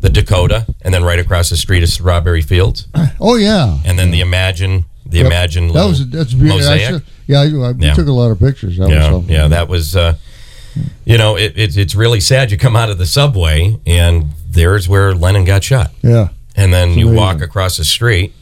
the 0.00 0.08
Dakota, 0.08 0.64
and 0.80 0.94
then 0.94 1.04
right 1.04 1.18
across 1.18 1.50
the 1.50 1.58
street 1.58 1.82
is 1.82 1.92
Strawberry 1.92 2.40
Fields, 2.40 2.88
Oh 3.20 3.34
yeah. 3.36 3.76
and 3.84 3.98
then 3.98 4.10
the 4.10 4.20
Imagine, 4.20 4.86
the 5.04 5.18
Yep. 5.18 5.26
Imagine 5.26 5.68
That 5.68 5.84
was 5.84 6.08
that's 6.08 6.32
beautiful. 6.32 6.60
Mosaic. 6.60 7.02
yeah, 7.26 7.40
I, 7.40 7.44
I, 7.44 7.72
Yeah. 7.78 7.92
took 7.92 8.06
a 8.08 8.12
lot 8.12 8.30
of 8.30 8.38
pictures. 8.38 8.78
That 8.78 8.88
yeah, 8.88 9.10
something. 9.10 9.30
yeah, 9.30 9.48
that 9.48 9.68
was. 9.68 9.94
Uh, 9.94 10.14
you 11.04 11.18
know, 11.18 11.36
it, 11.36 11.52
it, 11.58 11.76
it's 11.76 11.94
really 11.94 12.20
sad. 12.20 12.50
You 12.50 12.56
come 12.56 12.74
out 12.74 12.88
of 12.88 12.96
the 12.96 13.04
subway, 13.04 13.78
and 13.86 14.30
there's 14.48 14.88
where 14.88 15.14
Lennon 15.14 15.44
got 15.44 15.62
shot. 15.62 15.90
Yeah. 16.00 16.28
And 16.56 16.72
then 16.72 16.94
you 16.96 17.10
walk 17.12 17.42
across 17.42 17.76
the 17.76 17.84
street, 17.84 18.32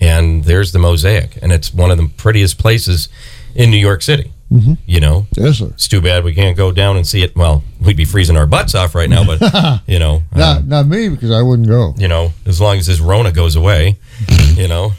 and 0.00 0.44
there's 0.44 0.70
the 0.72 0.78
mosaic, 0.78 1.38
and 1.42 1.50
it's 1.52 1.74
one 1.74 1.90
of 1.90 1.96
the 1.98 2.08
prettiest 2.16 2.58
places 2.58 3.08
in 3.54 3.70
New 3.70 3.76
York 3.78 4.02
City. 4.02 4.32
Mhm. 4.52 4.78
You 4.84 4.98
know, 4.98 5.28
Yes, 5.36 5.58
sir. 5.58 5.66
it's 5.66 5.86
too 5.86 6.00
bad 6.00 6.24
we 6.24 6.34
can't 6.34 6.56
go 6.56 6.72
down 6.72 6.96
and 6.96 7.06
see 7.06 7.22
it. 7.22 7.36
Well, 7.36 7.62
we'd 7.80 7.96
be 7.96 8.04
freezing 8.04 8.36
our 8.36 8.46
butts 8.46 8.74
off 8.74 8.96
right 8.96 9.08
now, 9.08 9.22
but 9.22 9.40
you 9.86 10.00
know, 10.00 10.24
uh, 10.34 10.38
Not 10.38 10.66
not 10.66 10.88
me 10.88 11.08
because 11.08 11.30
I 11.30 11.40
wouldn't 11.40 11.68
go. 11.68 11.94
you 11.96 12.08
know, 12.08 12.32
as 12.46 12.60
long 12.60 12.76
as 12.78 12.86
this 12.86 12.98
Rona 12.98 13.30
goes 13.30 13.54
away, 13.54 13.96
you 14.56 14.66
know, 14.66 14.90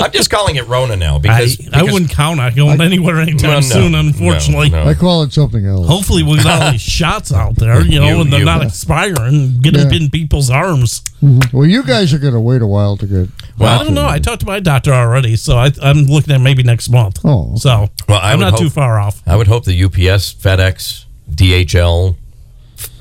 I'm 0.00 0.12
just 0.12 0.30
calling 0.30 0.54
it 0.54 0.68
Rona 0.68 0.94
now 0.94 1.16
I, 1.16 1.18
because, 1.18 1.68
I 1.72 1.82
wouldn't 1.82 2.12
count 2.12 2.38
on 2.38 2.54
going 2.54 2.80
anywhere 2.80 3.20
anytime 3.20 3.50
Well, 3.50 3.60
no, 3.62 3.66
soon, 3.66 3.94
unfortunately. 3.96 4.68
no, 4.70 4.84
no. 4.84 4.90
I 4.90 4.94
call 4.94 5.24
it 5.24 5.32
something 5.32 5.66
else. 5.66 5.88
Hopefully, 5.88 6.22
we 6.22 6.36
got 6.36 6.62
all 6.62 6.70
these 6.70 6.80
shots 7.00 7.32
out 7.32 7.56
there, 7.56 7.80
you 7.84 7.98
know, 7.98 8.06
You- 8.06 8.20
and 8.20 8.32
they're 8.32 8.38
you- 8.38 8.44
not 8.46 8.62
expiring. 8.64 9.58
Get 9.60 9.74
Yeah. 9.76 9.82
them 9.82 9.92
in 9.94 10.10
people's 10.10 10.48
arms. 10.48 11.02
Mhm. 11.22 11.52
Well, 11.52 11.66
you 11.66 11.84
guys 11.84 12.12
are 12.12 12.18
going 12.18 12.34
to 12.34 12.40
wait 12.40 12.62
a 12.62 12.66
while 12.66 12.96
to 12.96 13.06
get. 13.06 13.28
Well, 13.56 13.80
I 13.80 13.84
don't 13.84 13.94
know. 13.94 14.06
I 14.08 14.18
talked 14.18 14.40
to 14.40 14.46
my 14.46 14.58
doctor 14.60 14.92
already, 14.92 15.36
so 15.36 15.56
I, 15.56 15.70
I'm 15.80 16.04
looking 16.06 16.34
at 16.34 16.40
maybe 16.40 16.62
next 16.64 16.88
month. 16.88 17.20
Oh. 17.24 17.54
So 17.56 17.88
Well, 18.08 18.18
I 18.20 18.32
I'm 18.32 18.40
not 18.40 18.52
hope- 18.52 18.60
too 18.60 18.70
far 18.70 18.98
off. 18.98 19.22
I 19.26 19.36
would 19.36 19.46
hope 19.46 19.64
the 19.64 19.84
UPS, 19.84 20.34
FedEx, 20.34 21.04
DHL, 21.30 22.16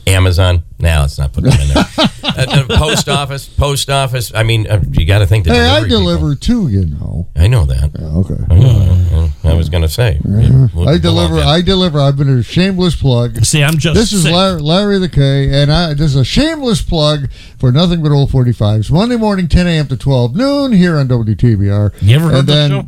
Amazon. 0.08 0.64
Now 0.80 1.02
let's 1.02 1.18
not 1.18 1.32
put 1.34 1.44
them 1.44 1.54
in 1.60 1.68
there. 1.70 1.86
uh, 2.24 2.66
post 2.78 3.08
office, 3.08 3.48
post 3.48 3.90
office. 3.90 4.32
I 4.34 4.44
mean, 4.44 4.68
uh, 4.68 4.82
you 4.92 5.06
got 5.06 5.20
to 5.20 5.28
think 5.28 5.46
the 5.46 5.54
Hey, 5.54 5.60
I 5.62 5.88
delivery 5.88 5.90
people. 5.90 6.00
deliver 6.00 6.36
too. 6.36 6.68
You 6.70 6.86
know. 6.88 7.28
I 7.36 7.48
know 7.48 7.66
that. 7.66 7.92
okay. 7.96 8.44
I, 8.50 8.58
know. 8.60 9.30
I 9.44 9.54
was 9.54 9.70
going 9.70 9.84
to 9.84 9.90
say. 9.90 10.20
We'll- 10.24 10.90
I 10.90 10.98
deliver. 10.98 11.36
I 11.40 11.62
deliver. 11.62 12.00
I've 12.00 12.18
been 12.18 12.40
a 12.40 12.44
shameless 12.44 12.96
plug. 12.96 13.44
See, 13.46 13.64
I'm 13.64 13.78
just. 13.78 13.96
This 13.96 14.12
is. 14.14 14.26
Larry, 14.30 14.60
Larry 14.62 14.98
the 15.00 15.10
K, 15.10 15.62
and 15.62 15.72
I, 15.72 15.94
this 15.94 16.12
is 16.12 16.16
a 16.16 16.26
shameless 16.26 16.82
plug 16.82 17.30
for 17.60 17.72
nothing 17.72 18.02
but 18.02 18.12
old 18.12 18.32
45s. 18.32 18.92
Monday 18.92 19.18
morning, 19.18 19.48
10 19.48 19.68
a.m. 19.68 19.88
to 19.88 19.98
12 19.98 20.36
noon 20.36 20.72
here 20.72 20.98
on 20.98 21.08
WTBR. 21.08 21.94
You 22.02 22.16
ever 22.16 22.26
heard 22.30 22.40
and 22.40 22.48
that 22.48 22.54
then, 22.54 22.70
show? 22.72 22.86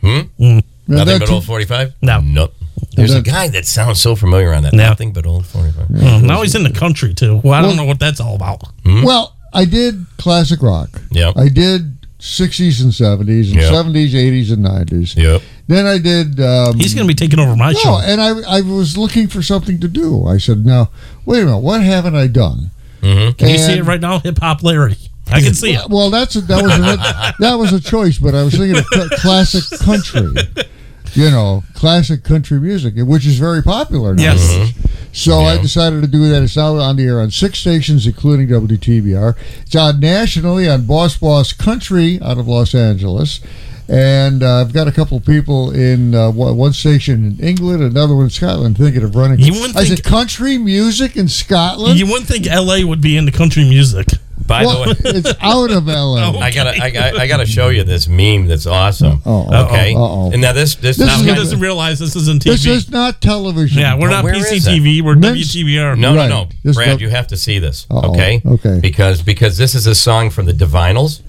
Hmm? 0.00 0.42
and 0.42 0.64
Nothing 0.88 1.18
but 1.20 1.26
t- 1.26 1.34
old 1.34 1.44
45? 1.44 1.94
No. 2.02 2.20
Nope. 2.20 2.54
There's 2.96 3.14
a 3.14 3.22
guy 3.22 3.48
that 3.48 3.66
sounds 3.66 4.00
so 4.00 4.14
familiar 4.16 4.52
on 4.52 4.62
that. 4.64 4.72
Yeah. 4.74 4.88
Nothing 4.88 5.12
but 5.12 5.26
old 5.26 5.46
45. 5.46 5.90
Well, 5.90 6.20
now 6.20 6.42
he's 6.42 6.54
in 6.54 6.62
the 6.62 6.70
country 6.72 7.14
too. 7.14 7.40
Well, 7.42 7.54
I 7.54 7.60
don't 7.60 7.70
Well- 7.70 7.76
know 7.78 7.84
what 7.84 7.98
that's 7.98 8.20
all 8.20 8.34
about. 8.36 8.62
Hmm? 8.84 9.02
Well, 9.02 9.36
I 9.52 9.64
did 9.64 10.06
classic 10.18 10.62
rock. 10.62 11.00
Yep. 11.10 11.36
I 11.36 11.48
did 11.48 11.96
60s 12.20 12.82
and 12.82 12.92
70s 12.92 13.50
and 13.50 13.60
Yep. 13.60 13.72
70s, 13.72 14.14
80s, 14.14 14.50
and 14.52 14.62
90s. 14.64 15.16
Yep. 15.16 15.42
Then 15.68 15.86
I 15.86 15.98
did. 15.98 16.38
Um, 16.40 16.78
He's 16.78 16.94
going 16.94 17.06
to 17.06 17.08
be 17.12 17.14
taking 17.16 17.38
over 17.40 17.56
my 17.56 17.72
no, 17.72 17.78
show. 17.78 17.98
and 17.98 18.20
I, 18.20 18.58
I 18.58 18.60
was 18.60 18.98
looking 18.98 19.26
for 19.28 19.42
something 19.42 19.80
to 19.80 19.88
do. 19.88 20.26
I 20.26 20.36
said, 20.38 20.66
now, 20.66 20.90
wait 21.24 21.42
a 21.42 21.46
minute, 21.46 21.58
what 21.58 21.82
haven't 21.82 22.14
I 22.16 22.26
done? 22.26 22.70
Mm-hmm. 23.02 23.32
Can 23.38 23.48
you 23.48 23.58
see 23.58 23.72
it 23.78 23.84
right 23.84 24.00
now? 24.00 24.18
Hip 24.18 24.38
Hop 24.40 24.62
Larry. 24.62 24.96
I 25.32 25.40
can 25.40 25.54
see 25.54 25.72
it. 25.74 25.88
Well, 25.88 26.10
that's 26.10 26.34
a, 26.36 26.40
that 26.42 26.62
was 26.62 26.72
a, 26.72 27.34
that 27.38 27.54
was 27.54 27.72
a 27.72 27.80
choice, 27.80 28.18
but 28.18 28.34
I 28.34 28.42
was 28.42 28.54
thinking 28.56 28.76
of 28.78 28.84
cl- 28.92 29.08
classic 29.20 29.78
country. 29.80 30.34
You 31.14 31.30
know, 31.30 31.64
classic 31.74 32.22
country 32.24 32.60
music, 32.60 32.94
which 32.96 33.26
is 33.26 33.38
very 33.38 33.62
popular 33.62 34.14
now. 34.14 34.22
Yes. 34.34 34.72
So 35.12 35.40
I 35.40 35.58
decided 35.60 36.02
to 36.02 36.06
do 36.06 36.28
that. 36.28 36.42
It's 36.42 36.56
now 36.56 36.76
on 36.76 36.96
the 36.96 37.04
air 37.04 37.20
on 37.20 37.30
six 37.32 37.58
stations, 37.58 38.06
including 38.06 38.46
WTBR. 38.48 39.34
It's 39.62 39.74
on 39.74 39.98
nationally 39.98 40.68
on 40.68 40.86
Boss 40.86 41.16
Boss 41.16 41.52
Country 41.52 42.20
out 42.22 42.38
of 42.38 42.46
Los 42.46 42.74
Angeles. 42.74 43.40
And 43.88 44.44
uh, 44.44 44.60
I've 44.60 44.72
got 44.72 44.86
a 44.86 44.92
couple 44.92 45.18
people 45.18 45.72
in 45.72 46.14
uh, 46.14 46.30
one 46.30 46.56
one 46.56 46.72
station 46.72 47.24
in 47.38 47.44
England, 47.44 47.82
another 47.82 48.14
one 48.14 48.24
in 48.24 48.30
Scotland, 48.30 48.78
thinking 48.78 49.02
of 49.02 49.16
running. 49.16 49.40
You 49.40 49.52
wouldn't 49.54 49.76
I 49.76 49.84
think- 49.84 49.96
said 49.96 50.04
country 50.04 50.58
music 50.58 51.16
in 51.16 51.26
Scotland. 51.26 51.98
You 51.98 52.06
wouldn't 52.06 52.28
think 52.28 52.46
LA 52.46 52.86
would 52.86 53.00
be 53.00 53.16
into 53.16 53.32
country 53.32 53.64
music. 53.68 54.06
By 54.50 54.64
well, 54.64 54.82
the 54.82 54.90
way, 54.90 54.96
it's 55.16 55.32
out 55.40 55.70
of 55.70 55.86
LA. 55.86 56.40
I 56.40 56.50
gotta, 56.50 56.70
I, 56.70 56.86
I, 56.88 57.22
I 57.22 57.26
gotta 57.28 57.46
show 57.46 57.68
you 57.68 57.84
this 57.84 58.08
meme 58.08 58.48
that's 58.48 58.66
awesome. 58.66 59.22
Oh, 59.24 59.66
okay. 59.66 59.94
uh-oh. 59.94 60.32
And 60.32 60.42
now 60.42 60.52
this, 60.52 60.74
this, 60.74 60.96
This 60.96 61.06
Now 61.06 61.18
he 61.22 61.32
doesn't 61.32 61.60
realize 61.60 62.00
this 62.00 62.16
isn't 62.16 62.42
TV. 62.42 62.44
This 62.50 62.66
TV. 62.66 62.70
is 62.70 62.90
not 62.90 63.20
television. 63.20 63.78
yeah, 63.78 63.96
we're 63.96 64.08
Oh, 64.08 64.10
not 64.10 64.24
where 64.24 64.34
is 64.34 64.46
PCTV. 64.66 65.02
We're 65.02 65.14
Men's- 65.14 65.54
WTBR. 65.54 65.96
No, 65.96 66.16
Right. 66.16 66.28
no, 66.28 66.44
no, 66.44 66.48
This 66.64 66.74
Brad, 66.74 66.98
the- 66.98 67.02
you 67.02 67.10
have 67.10 67.28
to 67.28 67.36
see 67.36 67.60
this. 67.60 67.86
Uh-oh. 67.88 68.10
Okay. 68.10 68.42
Okay. 68.44 68.80
Because 68.82 69.22
because 69.22 69.56
this 69.56 69.76
is 69.76 69.86
a 69.86 69.94
song 69.94 70.30
from 70.30 70.46
the 70.46 70.52
Divinyls. 70.52 71.22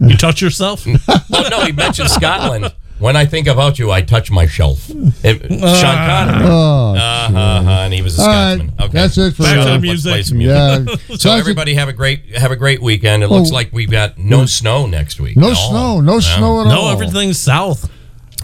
You 0.00 0.16
touch 0.16 0.40
yourself? 0.40 0.86
well, 1.30 1.50
no, 1.50 1.64
he 1.64 1.72
mentioned 1.72 2.08
Scotland. 2.10 2.72
When 2.98 3.16
I 3.16 3.26
think 3.26 3.46
about 3.46 3.78
you, 3.78 3.90
I 3.90 4.02
touch 4.02 4.30
my 4.30 4.46
shelf. 4.46 4.90
It, 4.90 5.40
Sean 5.50 5.58
Connery. 5.58 6.46
Oh, 6.48 6.94
Uh, 6.96 7.30
uh, 7.32 7.70
and 7.84 7.94
he 7.94 8.02
was 8.02 8.18
a 8.18 8.22
All 8.22 8.28
right, 8.28 8.54
Scotsman. 8.56 8.74
Okay, 8.80 8.92
that's 8.92 9.18
it 9.18 9.34
for 9.36 9.42
Back 9.44 9.54
to 9.54 9.62
Shut 9.62 9.64
the 9.64 9.70
up, 9.70 9.72
let's 9.74 9.82
music. 9.82 10.10
play 10.12 10.22
some 10.22 10.38
music. 10.38 11.00
yeah. 11.08 11.16
So 11.18 11.30
everybody 11.32 11.74
have 11.74 11.88
a 11.88 11.92
great 11.92 12.36
have 12.36 12.50
a 12.50 12.56
great 12.56 12.82
weekend. 12.82 13.22
It 13.22 13.28
looks 13.28 13.50
Oh. 13.50 13.54
like 13.54 13.72
we've 13.72 13.90
got 13.90 14.18
no 14.18 14.46
snow 14.46 14.86
next 14.86 15.20
week. 15.20 15.36
no 15.36 15.54
snow, 15.54 15.76
all. 15.76 16.02
no 16.02 16.20
snow 16.20 16.60
at 16.60 16.66
no, 16.66 16.74
all. 16.80 16.86
No, 16.88 16.92
everything's 16.92 17.38
south. 17.38 17.90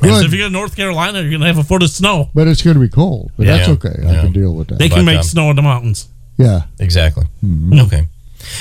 Good. 0.00 0.24
If 0.26 0.32
you 0.32 0.38
go 0.38 0.44
to 0.46 0.50
North 0.50 0.76
Carolina, 0.76 1.20
you're 1.20 1.30
going 1.30 1.40
to 1.40 1.46
have 1.46 1.58
a 1.58 1.62
foot 1.64 1.82
of 1.82 1.88
snow. 1.90 2.28
But 2.34 2.46
it's 2.48 2.62
going 2.62 2.74
to 2.74 2.80
be 2.80 2.88
cold. 2.88 3.30
But 3.36 3.46
Yeah. 3.46 3.56
that's 3.58 3.68
okay. 3.70 3.94
I 4.06 4.20
can 4.20 4.32
deal 4.32 4.54
with 4.54 4.68
that. 4.68 4.78
They 4.78 4.88
can 4.88 4.98
But, 4.98 5.04
make 5.12 5.16
um, 5.18 5.22
snow 5.22 5.50
in 5.50 5.56
the 5.56 5.62
mountains. 5.62 6.08
yeah. 6.36 6.62
Exactly. 6.80 7.24
Mm-hmm. 7.44 7.78
Okay. 7.80 8.06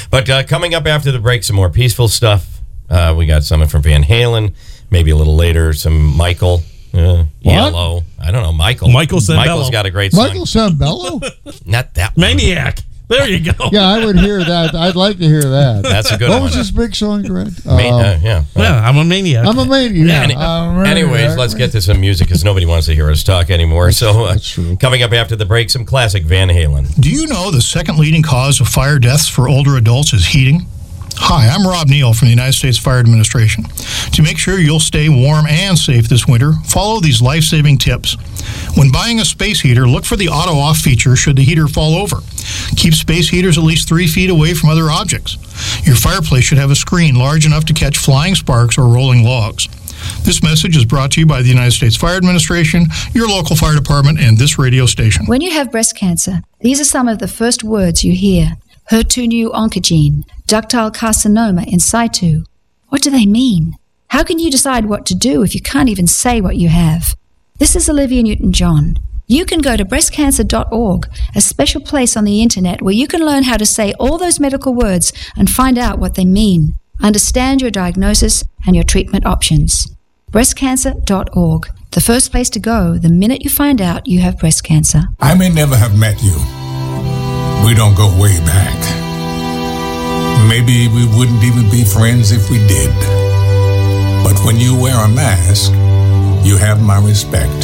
But 0.10 0.30
uh, 0.30 0.44
coming 0.44 0.74
up 0.76 0.86
after 0.86 1.12
the 1.12 1.20
break, 1.20 1.44
some 1.44 1.56
more 1.56 1.70
peaceful 1.70 2.08
stuff. 2.08 2.62
Uh, 2.90 3.14
we 3.18 3.26
got 3.26 3.44
something 3.44 3.68
from 3.68 3.82
Van 3.82 4.04
Halen. 4.04 4.54
Maybe 4.94 5.10
a 5.10 5.16
little 5.16 5.36
later, 5.36 5.74
some 5.74 6.16
Michael. 6.16 6.62
Uh, 6.94 7.24
Yellow. 7.42 8.04
I 8.22 8.30
don't 8.30 8.44
know. 8.44 8.54
Michael. 8.54 8.90
Michael 8.90 9.20
Sembello. 9.20 9.36
Michael's 9.38 9.70
got 9.72 9.88
a 9.88 9.90
great 9.92 10.14
song. 10.14 10.28
Michael 10.28 10.46
Sambello? 10.46 11.66
Not 11.66 11.96
that 11.96 12.16
one. 12.16 12.22
Maniac. 12.28 12.78
There 13.10 13.28
you 13.28 13.52
go. 13.52 13.70
yeah, 13.72 13.88
I 13.88 14.06
would 14.06 14.18
hear 14.20 14.44
that. 14.44 14.74
I'd 14.76 14.96
like 14.96 15.18
to 15.18 15.24
hear 15.26 15.42
that. 15.42 15.82
That's 15.84 16.12
a 16.12 16.18
good 16.18 16.30
what 16.30 16.36
one. 16.36 16.42
What 16.44 16.56
was 16.56 16.56
this 16.56 16.72
big 16.72 16.96
song, 16.96 17.24
Greg? 17.24 17.52
Ma- 17.66 17.72
Um, 17.74 17.80
uh, 17.96 18.20
yeah. 18.22 18.44
Yeah, 18.56 18.88
I'm 18.88 18.98
a 18.98 19.04
maniac. 19.04 19.46
I'm 19.46 19.58
a 19.58 19.66
maniac. 19.66 20.08
Yeah. 20.08 20.22
Any- 20.24 20.36
I'm 20.36 20.86
anyways, 20.86 21.12
maniac. 21.12 21.38
let's 21.38 21.54
get 21.56 21.72
to 21.74 21.82
some 21.82 22.00
music 22.00 22.28
because 22.28 22.44
nobody 22.44 22.66
wants 22.66 22.86
to 22.88 22.94
hear 22.96 23.10
us 23.12 23.24
talk 23.24 23.50
anymore. 23.50 23.92
so, 23.92 24.26
uh, 24.26 24.34
that's 24.34 24.48
true. 24.50 24.78
coming 24.78 25.02
up 25.04 25.12
after 25.12 25.36
the 25.36 25.46
break, 25.46 25.70
some 25.72 25.84
classic 25.86 26.24
Van 26.24 26.48
Halen. 26.50 27.00
Do 27.02 27.10
you 27.10 27.26
know 27.28 27.50
the 27.52 27.62
second 27.62 27.98
leading 27.98 28.22
cause 28.24 28.62
of 28.62 28.68
fire 28.68 29.00
deaths 29.00 29.28
for 29.28 29.50
older 29.50 29.76
adults 29.78 30.14
is 30.14 30.28
heating? 30.28 30.66
Hi, 31.18 31.48
I'm 31.48 31.66
Rob 31.66 31.88
Neal 31.88 32.14
from 32.14 32.28
the 32.28 32.32
United 32.32 32.54
States 32.54 32.78
Fire 32.78 33.00
Administration. 33.00 33.64
To 34.14 34.22
make 34.22 34.38
sure 34.38 34.60
you'll 34.60 34.80
stay 34.80 35.10
warm 35.10 35.46
and 35.48 35.78
safe 35.78 36.10
this 36.10 36.28
winter, 36.28 36.54
follow 36.66 37.00
these 37.00 37.22
life 37.22 37.44
saving 37.44 37.78
tips. 37.78 38.16
When 38.76 38.92
buying 38.92 39.20
a 39.20 39.26
space 39.26 39.62
heater, 39.62 39.88
look 39.88 40.06
for 40.06 40.16
the 40.16 40.30
auto 40.30 40.58
off 40.58 40.78
feature 40.78 41.16
should 41.16 41.36
the 41.36 41.44
heater 41.44 41.68
fall 41.68 41.96
over. 41.96 42.18
Keep 42.76 42.94
space 42.94 43.30
heaters 43.30 43.58
at 43.58 43.64
least 43.64 43.88
three 43.88 44.08
feet 44.08 44.30
away 44.30 44.54
from 44.54 44.70
other 44.70 44.90
objects. 44.90 45.38
Your 45.86 45.96
fireplace 45.96 46.44
should 46.44 46.58
have 46.58 46.72
a 46.72 46.76
screen 46.76 47.16
large 47.16 47.46
enough 47.46 47.66
to 47.66 47.74
catch 47.74 47.98
flying 47.98 48.36
sparks 48.36 48.78
or 48.78 48.88
rolling 48.88 49.24
logs. 49.24 49.68
This 50.24 50.44
message 50.44 50.76
is 50.76 50.86
brought 50.86 51.12
to 51.12 51.22
you 51.22 51.26
by 51.26 51.42
the 51.42 51.50
United 51.50 51.72
States 51.72 51.96
Fire 51.96 52.18
Administration, 52.18 52.88
your 53.14 53.28
local 53.28 53.56
fire 53.56 53.76
department, 53.76 54.20
and 54.20 54.38
this 54.38 54.60
radio 54.60 54.86
station. 54.86 55.26
When 55.28 55.42
you 55.42 55.52
have 55.52 55.72
breast 55.72 55.96
cancer, 55.96 56.42
these 56.60 56.82
are 56.82 56.86
some 56.86 57.08
of 57.08 57.20
the 57.20 57.28
first 57.28 57.64
words 57.64 58.04
you 58.04 58.14
hear 58.14 58.58
HER2/neu 58.94 59.50
oncogene, 59.50 60.24
ductal 60.48 60.94
carcinoma 60.94 61.66
in 61.66 61.80
situ. 61.80 62.44
What 62.90 63.02
do 63.02 63.10
they 63.10 63.26
mean? 63.26 63.76
How 64.10 64.24
can 64.24 64.38
you 64.38 64.52
decide 64.52 64.86
what 64.86 65.08
to 65.08 65.16
do 65.16 65.42
if 65.42 65.56
you 65.56 65.62
can't 65.62 65.90
even 65.90 66.06
say 66.06 66.40
what 66.40 66.58
you 66.58 66.70
have? 66.70 67.16
This 67.58 67.76
is 67.76 67.90
Olivia 67.90 68.22
Newton 68.22 68.54
John. 68.54 69.00
You 69.26 69.46
can 69.46 69.62
go 69.62 69.76
to 69.76 69.84
breastcancer.org, 69.84 71.10
a 71.34 71.42
special 71.42 71.82
place 71.82 72.16
on 72.16 72.24
the 72.24 72.44
internet 72.44 72.84
where 72.84 72.94
you 72.94 73.08
can 73.08 73.26
learn 73.26 73.46
how 73.46 73.58
to 73.58 73.66
say 73.66 73.94
all 73.94 74.20
those 74.20 74.40
medical 74.40 74.76
words 74.76 75.12
and 75.36 75.50
find 75.50 75.80
out 75.80 75.98
what 75.98 76.14
they 76.14 76.26
mean. 76.26 76.76
Understand 77.02 77.64
your 77.64 77.72
diagnosis 77.72 78.44
and 78.68 78.76
your 78.76 78.86
treatment 78.86 79.26
options. 79.26 79.88
Breastcancer.org. 80.32 81.68
The 81.90 82.02
first 82.02 82.30
place 82.30 82.52
to 82.52 82.60
go 82.60 83.00
the 83.00 83.10
minute 83.10 83.44
you 83.44 83.50
find 83.50 83.82
out 83.82 84.06
you 84.06 84.20
have 84.20 84.38
breast 84.38 84.64
cancer. 84.64 85.06
I 85.20 85.34
may 85.34 85.50
never 85.50 85.76
have 85.76 85.98
met 85.98 86.22
you. 86.22 86.63
We 87.64 87.74
don't 87.74 87.96
go 87.96 88.08
way 88.20 88.38
back. 88.40 88.78
Maybe 90.50 90.90
we 90.90 91.06
wouldn't 91.18 91.44
even 91.44 91.70
be 91.72 91.86
friends 91.86 92.32
if 92.32 92.50
we 92.50 92.58
did. 92.68 92.94
But 94.24 94.38
when 94.46 94.58
you 94.58 94.76
wear 94.80 94.98
a 95.06 95.08
mask, 95.08 95.72
you 96.46 96.58
have 96.58 96.82
my 96.82 97.00
respect. 97.00 97.62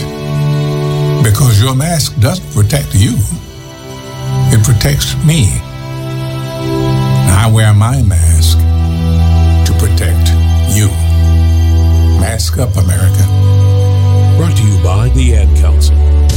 Because 1.21 1.61
your 1.61 1.75
mask 1.75 2.17
doesn't 2.19 2.49
protect 2.53 2.95
you, 2.95 3.17
it 4.55 4.63
protects 4.63 5.15
me. 5.25 5.59
I 7.43 7.51
wear 7.53 7.73
my 7.73 8.01
mask 8.01 8.57
to 9.67 9.73
protect 9.79 10.29
you. 10.75 10.87
Mask 12.21 12.57
up, 12.57 12.75
America. 12.77 13.25
Brought 14.37 14.55
to 14.55 14.63
you 14.63 14.81
by 14.81 15.09
the 15.09 15.35
Ad 15.35 15.57
Council. 15.57 16.28